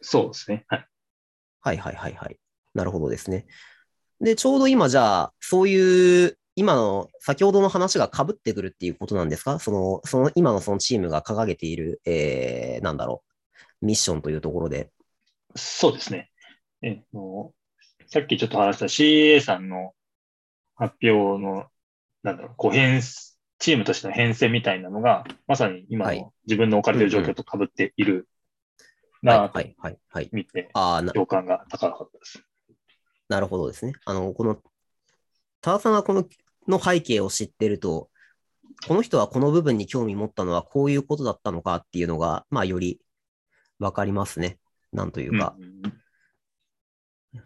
[0.02, 0.66] そうですね。
[0.68, 0.88] はい。
[1.62, 2.38] はいはいはいはい。
[2.74, 3.46] なるほどですね。
[4.20, 9.60] で、ちょうど今じゃあ、そういう、今の、先ほどの話が被ってくるっていうことなんですか？
[9.60, 13.24] その、その、今のそのチームが掲げている、えー、なんだろ
[13.82, 14.92] う、ミッションというところで。
[15.56, 16.30] そうですね。
[16.82, 17.54] えの
[18.08, 19.94] さっきちょっと話した CA さんの
[20.76, 21.68] 発表の、
[22.24, 28.28] なんだろう、こう変、チームとしての変遷みたいなのが、まさに今はいの自分の置かれている状況と被っている
[29.22, 30.30] なぁとはいはいはいはい。
[30.34, 32.44] 見て、ああ、な共感が高かったです。
[33.28, 33.94] なるほどですね。
[34.06, 34.56] あの、この、
[35.62, 36.26] 多田さんがこの、
[36.70, 38.10] の背景を知ってると、
[38.88, 43.02] この人はこの部分に興味持ったのはこういうことだったのかっていうのが、まあ、より
[43.80, 44.60] わかりますね。
[44.94, 45.56] なんというか。
[45.60, 46.00] うん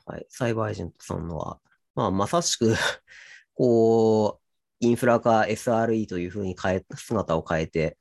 [0.06, 0.26] はい。
[0.30, 1.60] サイバーエージェントさんのは、
[1.96, 2.74] まあ、まさしく
[3.54, 7.98] こう、インフラか SRE というふうに変え、姿を変えて、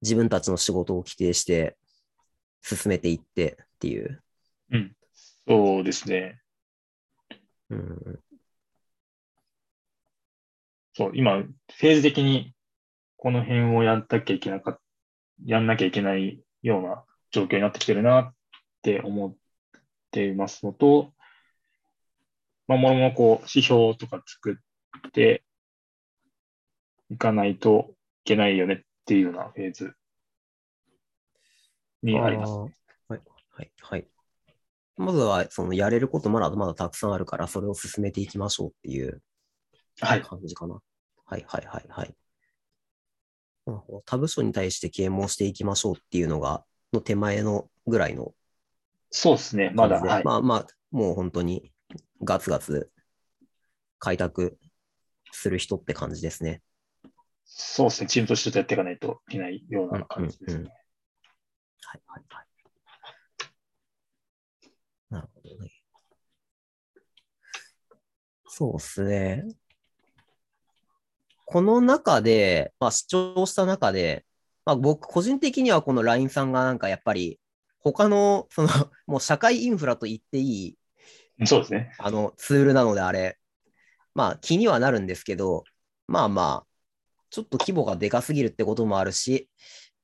[0.00, 1.76] 自分たちの仕事を規定して、
[2.62, 4.22] 進めていってっていう。
[4.70, 4.96] うん。
[5.46, 6.40] そうですね。
[7.70, 8.20] うん、
[10.94, 12.54] そう、今、フェーズ的に
[13.16, 14.78] この辺をやんなきゃいけなか
[15.44, 18.34] やんなきゃいけないような状況になってきてるなっ
[18.82, 19.34] て思っ
[20.10, 21.12] ていますのと、
[22.68, 24.58] まあ、もろもろこう、指標とか作
[25.08, 25.42] って
[27.10, 29.94] いかないといけないよねっていうようなフェーズ
[32.02, 32.52] にあります。
[32.52, 32.56] ー
[33.08, 34.06] はい、はい、はい。
[34.96, 39.22] まずは、その、やれることまだまだたくさんあるから、それを進めていきましょうっていう。
[40.00, 40.80] 感じかな。
[41.26, 42.14] はい、はい、はい、はい。
[44.04, 48.34] 他部署に対して啓蒙していきましょうっていうのが、の手前のぐらいの
[49.10, 49.70] そうですね。
[49.74, 50.24] まだ、はい。
[50.24, 51.70] まあまあ、もう本当に
[52.24, 52.90] ガツガツ
[53.98, 54.58] 開拓
[55.30, 56.62] する人って感じですね。
[57.44, 58.08] そうですね。
[58.08, 60.72] チームとしてやっていかないといけないよううんな感じですうんうんね。
[61.84, 62.46] はいはいはい。
[65.10, 65.70] なるほどね。
[68.46, 69.44] そうですね。
[71.52, 74.24] この中で、まあ、主張した中で、
[74.64, 77.38] まあ、僕、個人的にはこの LINE さんがなんかやっぱり、
[77.78, 78.68] 他の、その、
[79.06, 80.76] もう社会インフラと言ってい
[81.38, 81.94] い、そうですね。
[81.98, 83.38] あの、ツールなのであれ、
[84.14, 85.64] まあ気にはなるんですけど、
[86.06, 86.66] まあまあ、
[87.28, 89.50] ちょっと規模がでかすぎるってこともあるし、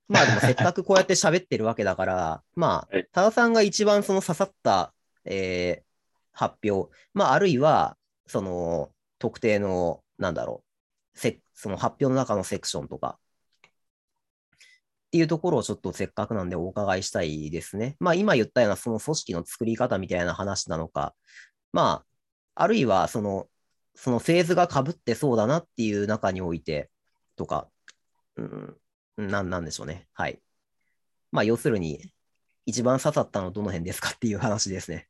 [0.06, 4.92] まあでもせっかくこうやって喋ってるわけだから、 まあはい、多田さんが一番その刺さった、
[5.24, 5.88] えー
[6.32, 7.96] 発表、まああるいは、
[8.28, 10.67] その特定の、なんだろう、
[11.18, 13.18] せその発表の中のセクションとか、
[15.08, 17.96] っていうところをちょっとせっかくなんでお伺いしたいですね。
[17.98, 21.14] まあ今言ったようなその組織の作り方みたいな話なのか、
[21.72, 22.04] ま
[22.54, 23.48] あ、あるいはその、
[23.94, 26.90] そのフェーズが被ってそうだなっていう中において
[27.36, 27.68] とか、
[28.36, 28.76] うん、
[29.16, 30.06] なんなんでしょうね。
[30.12, 30.40] はい。
[31.32, 32.12] まあ要するに、
[32.66, 35.08] 一番刺さったのはどの辺ですかっていう話ですね。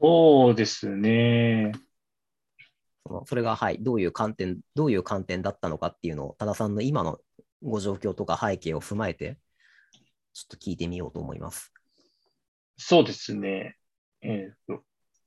[0.00, 1.72] そうですね。
[3.10, 7.18] そのそれが、はい、どういう観点、どういう観点だったのかっていうのを、多田さんの今の
[7.60, 9.36] ご状況とか背景を踏まえて、
[10.32, 11.72] ちょっと聞いてみようと思います。
[12.76, 13.76] そうですね。
[14.22, 14.84] えっ、と、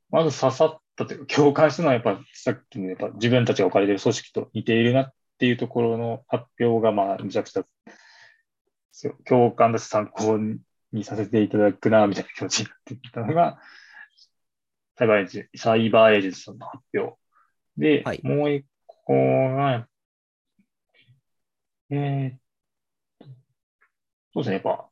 [0.10, 7.65] まず刺さったというか、共感したのはやっぱさっきのやっぱ自分たちが置かれている組織と似ているなっていうところの発表が、まあ、めちゃくちゃ
[9.26, 10.39] 共感だし参考
[10.93, 13.60] にさせていただくな、みたいな気持ちになってきたのが、
[14.98, 17.23] サイバーエージェントサイバーエージェントさんの発表。
[17.78, 18.21] で、はい。
[18.24, 19.88] もう一個が、
[21.90, 22.44] えー
[24.34, 24.90] そうですね、やっぱ、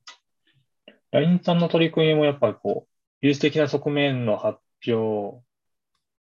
[1.12, 5.44] LINE さんの取り組みもやっぱりこう、技術的な側面の発表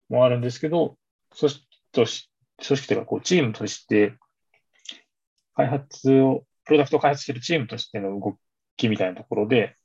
[0.10, 0.98] もあるんですけど、
[1.40, 4.18] 組織とし、組織というかこう、チームとして、
[5.54, 8.38] 開発を、プロダクトを開発しているチームとしての動
[8.76, 9.78] きみたいなところで、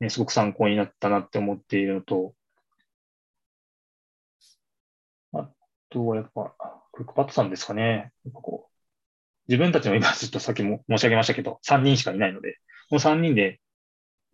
[0.00, 2.34] ね、すごく参考になったなって思っているのと、
[5.90, 6.54] とはやっぱ、
[6.92, 8.12] クックパッドさんですかね。
[8.32, 8.68] こう
[9.48, 12.58] 自分たちの今ちょっとさっきも申し上げましたけど、3人しかいないので、
[12.90, 13.60] この3人で、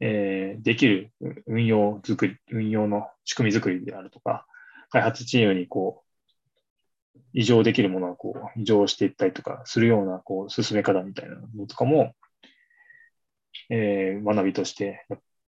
[0.01, 1.13] えーできる
[1.47, 4.47] 運用作り、運用の仕組み作りであるとか、
[4.91, 6.05] 開発チームにこ
[7.17, 12.15] う、異常できるものはこう、異常していったりとかするような、こう、進め方みたいなのとかも、
[13.71, 15.07] えー、学びとして、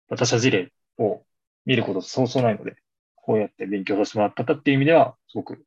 [0.09, 1.23] 他者事例を
[1.65, 2.75] 見ることそうそうないので、
[3.15, 5.65] こうやって勉強させてもらったっていう意味では、すごく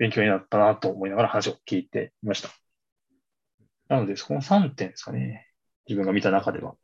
[0.00, 2.48] 勉強になったなと思いながら話を聞いていました。
[3.88, 5.46] なので、その3点ですかね。
[5.86, 6.74] 自分が見た中では。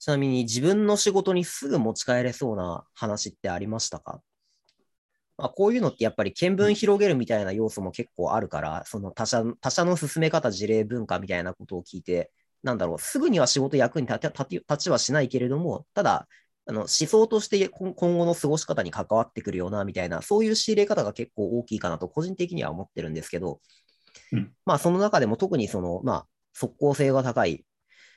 [0.00, 4.20] ちなみに自分の仕事にすぐ持ち帰れそうな話ってありましたか？
[5.36, 12.32] まあ、こういうのってやっぱり見聞広げるみたいな要素も結構あるから、その他社他社の進め方、事例文化みたいなことを聞いて、
[12.64, 14.32] なんだろう、すぐには仕事役に立
[14.78, 16.26] ちはしないけれども、ただ、
[16.68, 23.60] あの思想として今後の過ごし方に関わってくるようなみたいな、そういう仕入れ方が結構大きいかなと、個人的には思ってるんですけど、
[24.32, 27.64] うん、まあ、その中でも特にその、まあ、即効性が高い、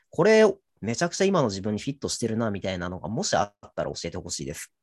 [0.10, 0.44] これ、
[0.82, 4.74] めちゃくちゃ今の自分にフィットしてるなみたいなのが、もしあったら教えてほしいです。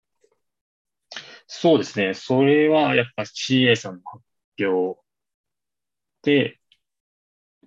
[1.47, 2.14] そうですね。
[2.14, 4.25] それはやっぱ CA さんの発
[4.66, 5.01] 表
[6.23, 6.59] で、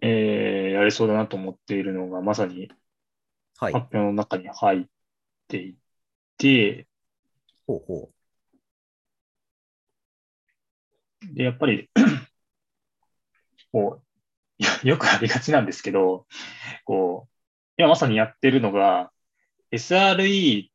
[0.02, 2.72] えー、やれそうだなと思っているのが、まさに
[3.56, 4.86] 発表の中に入っ
[5.48, 5.81] ていて、はい、
[7.68, 8.14] ほうほう。
[11.34, 11.90] で、やっぱり
[13.72, 14.02] こ
[14.84, 16.26] う、よくありがちなんですけど、
[16.86, 17.32] こう、
[17.78, 19.12] 今まさにやってるのが、
[19.72, 20.70] SRE っ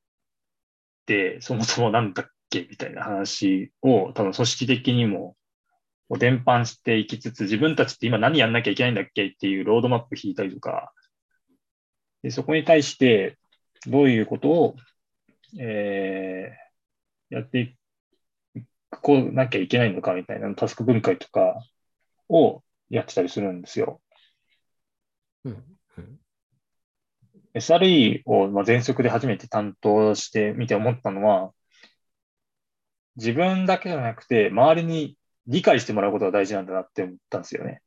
[1.07, 5.37] てそもそもなんだっけみたいな話を多分組織的にも
[6.19, 10.93] 伝播していきつつ、自分たちって今何やんなきゃいけないんだっけっていうロードマップ引いたりとか、
[12.23, 13.37] でそこに対して
[13.87, 14.77] どういうことを、
[15.59, 17.77] えー、やってい
[18.91, 21.63] こうなきゃいけないのかみたいなタスク分解とか
[22.29, 24.01] をやってたりするんですよ。
[25.45, 25.65] うん
[27.57, 31.53] SRE を全速で初めて担当してみて思ったのは、
[33.17, 37.81] 自分だけじゃなくて、周りに理解してもらうことが大事なんだなって思ったんですよね。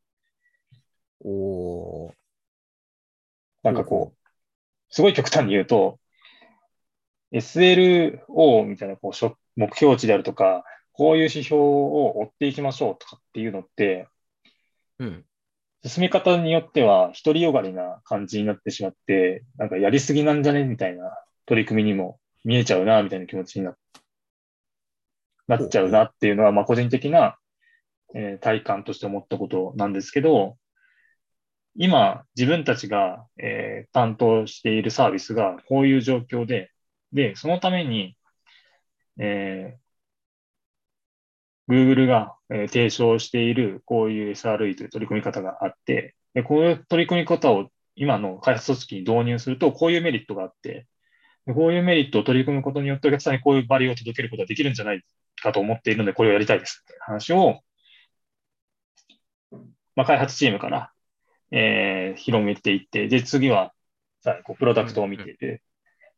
[1.21, 2.11] お
[3.61, 4.29] なんかこう、
[4.89, 5.99] すごい極端に言うと、
[7.33, 10.63] SLO みたいなこう目標値であるとか、
[10.93, 14.07] こういう指標を追っていきましょうとかっていうのって、
[14.99, 15.25] うん、
[15.85, 21.11] 進め方によっては独りよがりな感じになってしまって、なんかやりすぎなんじゃねみたいな
[21.45, 23.75] 取り組みにも見えちゃうな、みたいな気持ちにな
[25.47, 27.37] なっちゃうなっていうのは、まあ個人的な、
[28.13, 30.57] えー、体感として思ったことなんですけど、
[31.75, 36.71] 今自分たちが、えー、担当しているサービスがこういう状況で、
[37.13, 38.15] で、そのために、
[39.17, 50.87] えー、Google が、えー、提唱しているこういう SRE という取り組み方があって、でこういう取り組み方を今の開発組織に導入すると、こういうメリットがあって、
[51.53, 55.01] こういうメリットを取り組むことによってお客さんにこういうバリューを届けることができるんじゃない
[55.41, 56.83] かと思っているので、これをやりたいです。
[56.83, 57.61] って話を、
[59.95, 60.91] まあ、開発チームから、
[61.51, 63.73] えー、広めていって、で、次は、
[64.21, 65.61] さあ、こう、プロダクトを見ていて、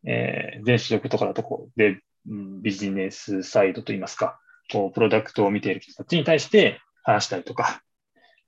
[0.05, 4.39] えー、電子力とかだとこう、で、ビジネスサイドといいますか、
[4.71, 7.81] こう、プロダクトを見ている人たちに対して話したりとか、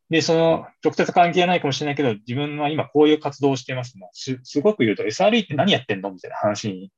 [0.10, 4.10] で、その、直接関係ないかもしれないけど、自分は今こういう活動をしてますの。
[4.14, 6.92] すすごく言うと、SRE って何やってんのみたいな話に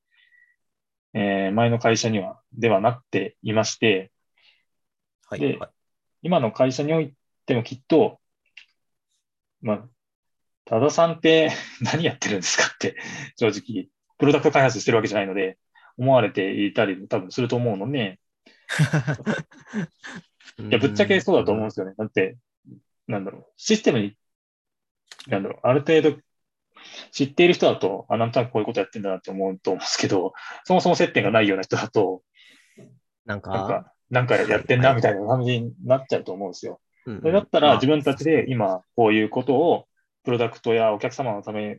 [1.16, 4.12] えー、前の会社には、ではなっていまして、
[5.30, 5.58] はい、で、
[6.22, 7.14] 今の会社におい
[7.46, 8.20] てもきっと、
[9.62, 9.90] まあ、
[10.66, 12.98] 多田さんって何やってるんですかって、
[13.38, 13.88] 正直、
[14.18, 15.58] プロダクト開発してるわけじゃないので、
[15.98, 18.20] 思われていたり多分すると思うので、
[20.60, 21.94] いや、ぶっちゃけそうだと思うんですよね。
[21.98, 22.38] だって、
[23.08, 24.18] なんだろう、システムに、
[25.28, 26.18] なんだろう、ある程度
[27.12, 32.24] 知っている人だと、あ、なんとなくこういうことやってんだなって思うと思うんですけど、そもそも接点がないような人だと、
[33.26, 36.80] なんか、なんか、なんかやってんなみたいな感じになっちゃうと思うんですよ。
[37.06, 39.86] それだったら自分たちで今こういうことを
[40.24, 41.76] プロダクトやお客様のためを、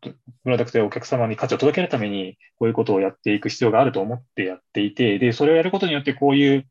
[0.00, 6.66] プロダクトやお客様に価値を届けるためにこういうことをやっていく必要があると思ってやっていて、で、それをやることによってこういう、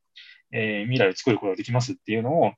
[0.52, 2.54] えー、未来を作ることができますっていうのを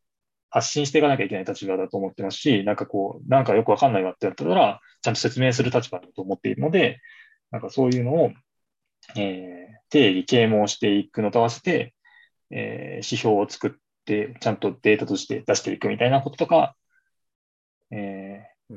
[0.50, 7.00] 発信していかなきゃいけない立場だと思ってますし、なんかこう、なんかよくわかんないわってやったら、ちゃんと説明する立場だと思っているので、
[7.52, 8.32] なんかそういうのを、
[9.16, 11.94] えー、定義、啓蒙していくのと合わせて、
[12.52, 13.72] えー、指標を作っ
[14.06, 16.76] て、ちゃんとデータとして出していくみたいなこととか、
[17.92, 18.76] えー、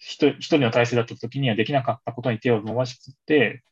[0.00, 3.62] 一人の体制だった時にはできなかったことに手を伸ばしつって、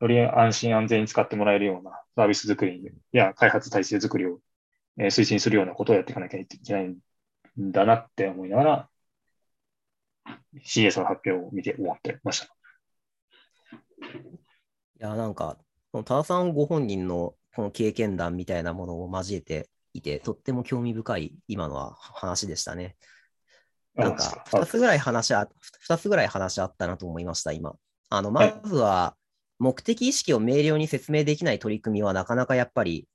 [0.00, 4.40] より安心安全に使ってもらえるようなサービス作りや開発体制作りを、
[4.98, 6.98] 推進するようなことをやっていかなきゃいけないん
[7.72, 8.88] だなって思いながら、
[10.64, 12.46] CS の発表を見て思ってました。
[12.46, 12.48] い
[14.98, 15.58] や、なんか、
[15.92, 22.96] 多田さんご本人のこの経験談みたいなものを交えていて、とっても興味深い今のは話でしたね。
[23.94, 25.48] なんか、2つぐらい話あ、
[25.80, 27.74] 二つぐらい話あったなと思いました、今。
[28.08, 29.16] あの、まずは、
[29.58, 33.06] 目的意識を明瞭に説明できない取り組みはなかなかやっぱり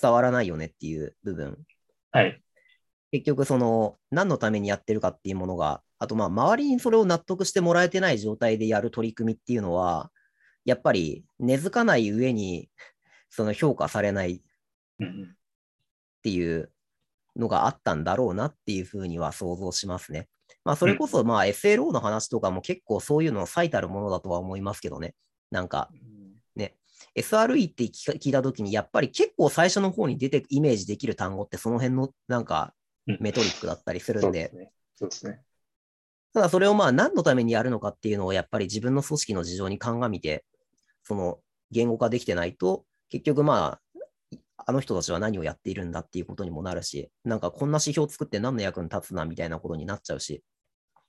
[0.00, 1.58] 伝わらないよねっていう部分。
[2.12, 2.40] はい。
[3.12, 10.10] 結局、その、何のためにやってるかっていうものが、あと、まあ、周りにそれを納得してもらえてない状態でやる取り組みっていうのは、
[10.64, 12.70] やっぱり根付かない上に、
[13.30, 14.42] その評価されないっ
[16.22, 16.72] ていう
[17.36, 20.28] のがあったんだろうなっていうふうには想像しますね。
[20.64, 25.14] まあ、それこそ、まあ、SLO の話とかも結構そういうの最たるものだとは思いますけどね。
[25.50, 25.90] なんか、
[27.14, 32.74] SRE って聞いたときに、やっぱり結構最初の方に出てイメージできる単語ってその辺のなんか
[33.06, 34.50] うんメトリックだったりするんで。
[34.94, 35.40] そうですね。
[36.32, 40.44] ただそれをまあ何のためにやるのかっていうのをやっぱり自分の組織の事情に鑑みて、
[41.02, 43.80] その言語化できてないと、結局まあ、
[44.66, 50.42] あの人たちは何をやっているんだっていうことにもなるし、なんかこんな指標作って何の役に立つなみたいなことになっちゃうし、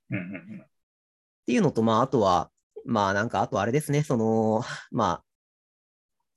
[0.10, 0.66] うんうんうん
[1.42, 2.52] っていうのと、まあ、あとは、
[2.86, 5.24] まあ、なんか、あとあれですね、その、まあ、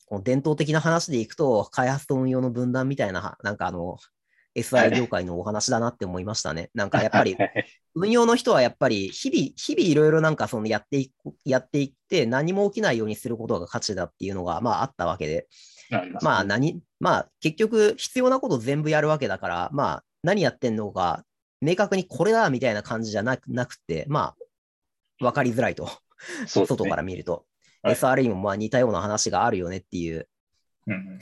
[0.07, 3.99] この伝統的な話でいくと、開発と運用の分断みたいな、なんかあの、
[4.55, 6.71] SI 業界のお話だなって思いましたね。
[6.75, 7.51] なんかやっぱりは、い
[7.97, 15.49] 運用の人はやっぱり、日々、日々いろいろなんかそのやっていく、やっていって、何も起きないようにすることが価値だっていうのが、まああったわけで、
[16.23, 21.25] まあ何、まあ結局必要なこと全部やるわけだから、まあ何やってんのか、
[21.61, 24.35] 明確にこれだみたいな感じじゃなくなくて、ま
[25.21, 25.85] あ、わかりづらいと。
[25.85, 25.91] ね
[26.47, 27.45] 外から見ると。
[27.83, 30.27] はい SRE もまあ似たような話があるよねっていう。
[30.87, 31.19] うんうん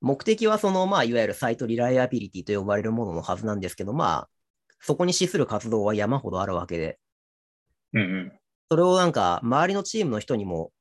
[0.00, 4.28] 目的はその、まあ、いわゆるサイトリライアビリティと呼ばれるもののはずなんですけど、まあ、
[4.78, 6.98] そこに資する活動は山ほどあるわけで、
[7.94, 8.32] うんうん
[8.70, 10.72] それをなんか、周りのチームの人にも、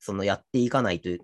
[0.00, 1.22] そのやっていかないと、伝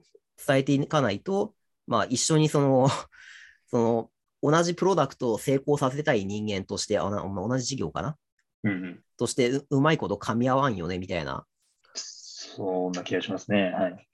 [0.59, 1.55] えていかないと、
[1.87, 2.89] まあ、一緒にその、
[3.69, 4.11] その、
[4.43, 8.17] 同じプロダクトを成功させたい人間として、あな同じ事業かな？
[8.63, 11.47] うんうんとしてう、うまいこと噛み合わんよね、みたいな。
[11.95, 13.71] そんな気がしますね。
[13.71, 14.09] はい。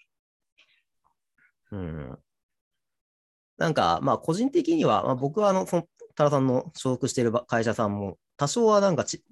[1.73, 2.19] うん。
[3.57, 9.25] なんか、まあ、個人的には、まあ、僕は、あの、その、多田さんの所属しているば会社さんも、多少はなんかち、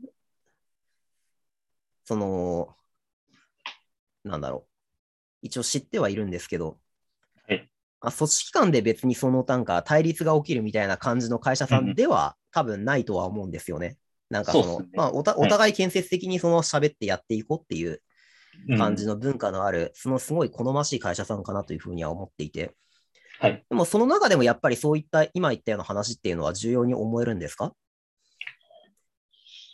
[2.04, 2.76] その、
[4.24, 4.70] なんだろう。
[5.42, 6.78] 一応知ってはいるんですけど、
[8.00, 13.96] あ、組織間で別にそのなんか対立が起きるみたいな感じの会社さんでは、多分ないとは思うんですよね。
[14.30, 18.00] なんかその、ねまあおた、お互い建設的にその喋ってやっていこうっていう
[18.76, 19.14] 感じの。
[19.14, 22.74] の文化のある、そのすごい好ましい会社さんかなというふうには思っていて、
[23.40, 23.64] はい。
[23.68, 27.72] でもその中でもやっぱりそういった今言ったような話っていうのは重要に思えるんですか？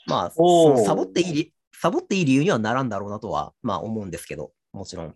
[0.06, 5.14] まあ、サボっていい理、サボっていい理由にはならんだろうなとは、まあ思うんですけど、もちろん。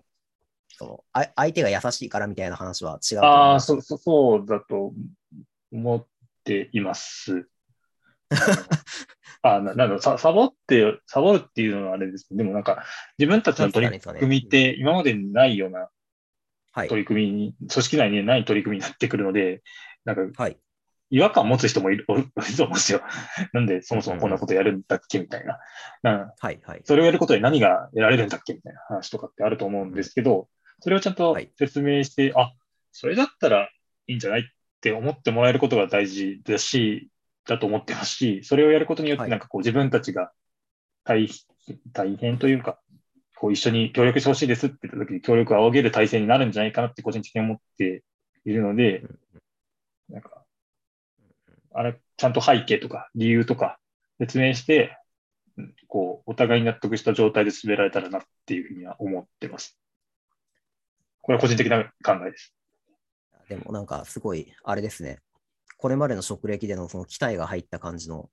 [0.78, 4.92] そのあ相手が優しいからみたいな話は違うああ、そうそうだと
[5.72, 6.06] 思っ
[6.44, 7.48] ています。
[9.42, 12.84] あななんだろうさサボって、サボるっていうのはあれですけど、でもなんか、
[13.18, 15.88] 自分たちの取り組みって今までにないような
[16.78, 16.88] はい。
[16.88, 19.62] 取り組みに、組織内にない取り組みになってくるので、
[20.04, 20.56] なんか、はい。
[21.10, 23.00] 違和感を持つ人も いると思うんですよ。
[23.52, 25.58] なんで、そもそもこんなことやるんだっけみたいな。
[26.02, 26.60] なはい。
[26.62, 26.82] はい。
[26.84, 30.48] それをやることで何が得られるんだっけみたいな話とかってあると思うんですけど、
[30.80, 32.52] それをちゃんとはい説明して、あ、
[32.92, 33.70] それだったら
[34.06, 34.44] いいんじゃないっ
[34.80, 37.10] て思ってもらえることが大事だし、
[37.46, 40.32] だと思ってますし、それをやることによっはいてなんかこう自分たちが
[41.04, 41.28] 大
[41.92, 42.78] 大変というか、
[43.36, 48.04] こう一緒に協力してほしいですって言った時に協力を仰げる体制になるんじゃないかなって個人的に思って
[48.44, 49.04] いるので、
[50.08, 50.44] なんか、
[51.72, 53.78] あれ、ちゃんと背景とか理由とか
[54.18, 54.96] 説明して、
[55.56, 59.78] うんこう、お互いに納得した状態で進められたらなっていうふうには思ってます。
[61.28, 62.54] これは個人的な考えです。
[63.50, 65.18] でもなんかすごい、あれですね。
[65.76, 68.30] これまでの職歴でのその期待が入った感じの、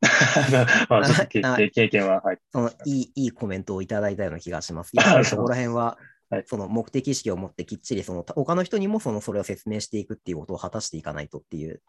[0.90, 1.02] まあ、
[1.70, 2.38] 経験は、はい。
[2.50, 4.90] そのいいいいコメントをいただいたような気がします。
[5.22, 5.96] そこら辺は
[6.30, 11.80] はい、その目的意識を持ってきっちりその他の人にもそのそれを説明していくっていうことを果たしていかないとっていう、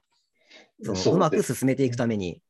[0.84, 2.43] そのそううまく進めていくために、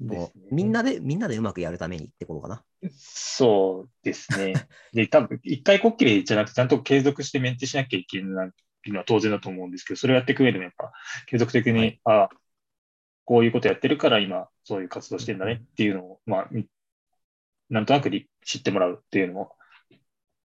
[0.00, 2.64] ですもうみんなで、みんなでうまくやるためにってことかな。
[2.96, 4.54] そうですね。
[4.92, 8.52] で、多分一回こっきりじゃなくて、ちゃんと継続してメンテしなきゃいけない
[8.90, 10.92] のは当然だと思うんですけど、それをやっていく上でもやっぱ、
[11.26, 12.30] 継続的に、はいああ、
[13.24, 16.66] こういうことやってるから今、そういう活動してんだねっていうのを、まあ、み
[17.68, 19.56] なんとなくり知ってもらうっていうのも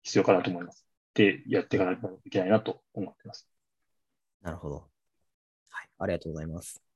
[0.02, 0.86] 必要かなと思います。
[1.14, 3.46] で、やっていかないといけないなと思ってます。
[4.40, 4.88] なるほど。
[5.68, 6.89] はい、ありがとうございます。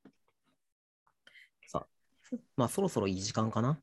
[2.57, 3.81] まあそろそろいい時間かな。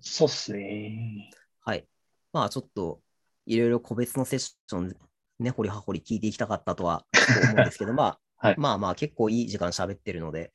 [0.00, 1.30] そうっすね。
[1.60, 1.86] はい。
[2.32, 3.00] まあちょっと、
[3.46, 4.96] いろいろ個別のセッション
[5.38, 7.06] 根掘り葉掘り聞いていきたかったとは
[7.42, 10.52] 思うんですけど、 まあ、はいまあまあ結構いい時間喋ってるので、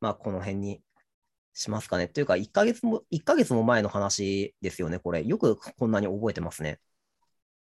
[0.00, 0.82] まあこの辺に
[1.54, 2.08] しますかね。
[2.08, 5.24] というか、1ヶ月も、1ヶ月も前の話ですよね、これ。
[5.24, 6.80] よくこんなに覚えてますね。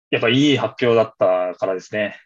[0.09, 2.19] やっぱいい発表だったからですね。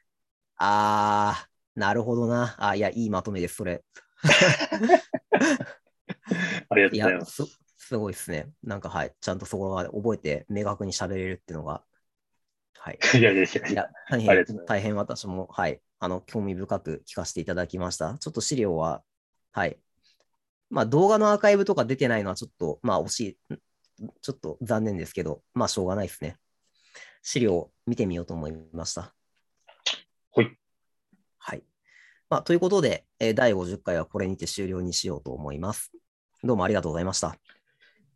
[0.58, 2.56] あー、なるほどな。
[2.58, 3.84] あ、いや、いいまとめです、それ。
[6.70, 7.46] ありがというや、ございます。
[7.46, 8.50] すすごいですね。
[8.64, 11.84] なんかはい、ちゃんとそこが覚えて明確に喋れるっていうのが、
[12.80, 13.00] はい。
[13.16, 18.18] いやいやいやいや、大変大変私も、はい、あの、興味深く聞かせていただきました。
[18.18, 19.04] ちょっと資料は、
[19.52, 19.80] はい。
[20.70, 23.20] まあ、動画のアーカイブとか出てないのはちょっと、まあ、惜し
[23.50, 23.58] い、
[24.22, 26.38] ちょっと残念ですけど、まあ、しょうがないですね。
[27.22, 29.14] 資料を見てみようと思いました。
[30.32, 30.58] ほい。
[31.38, 31.64] はい。
[32.30, 35.92] まあ、ということで、えー第50回はこれにて終了にしようと思います。
[36.46, 37.38] どうもありがとうございました。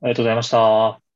[0.02, 1.09] ありがとうございました。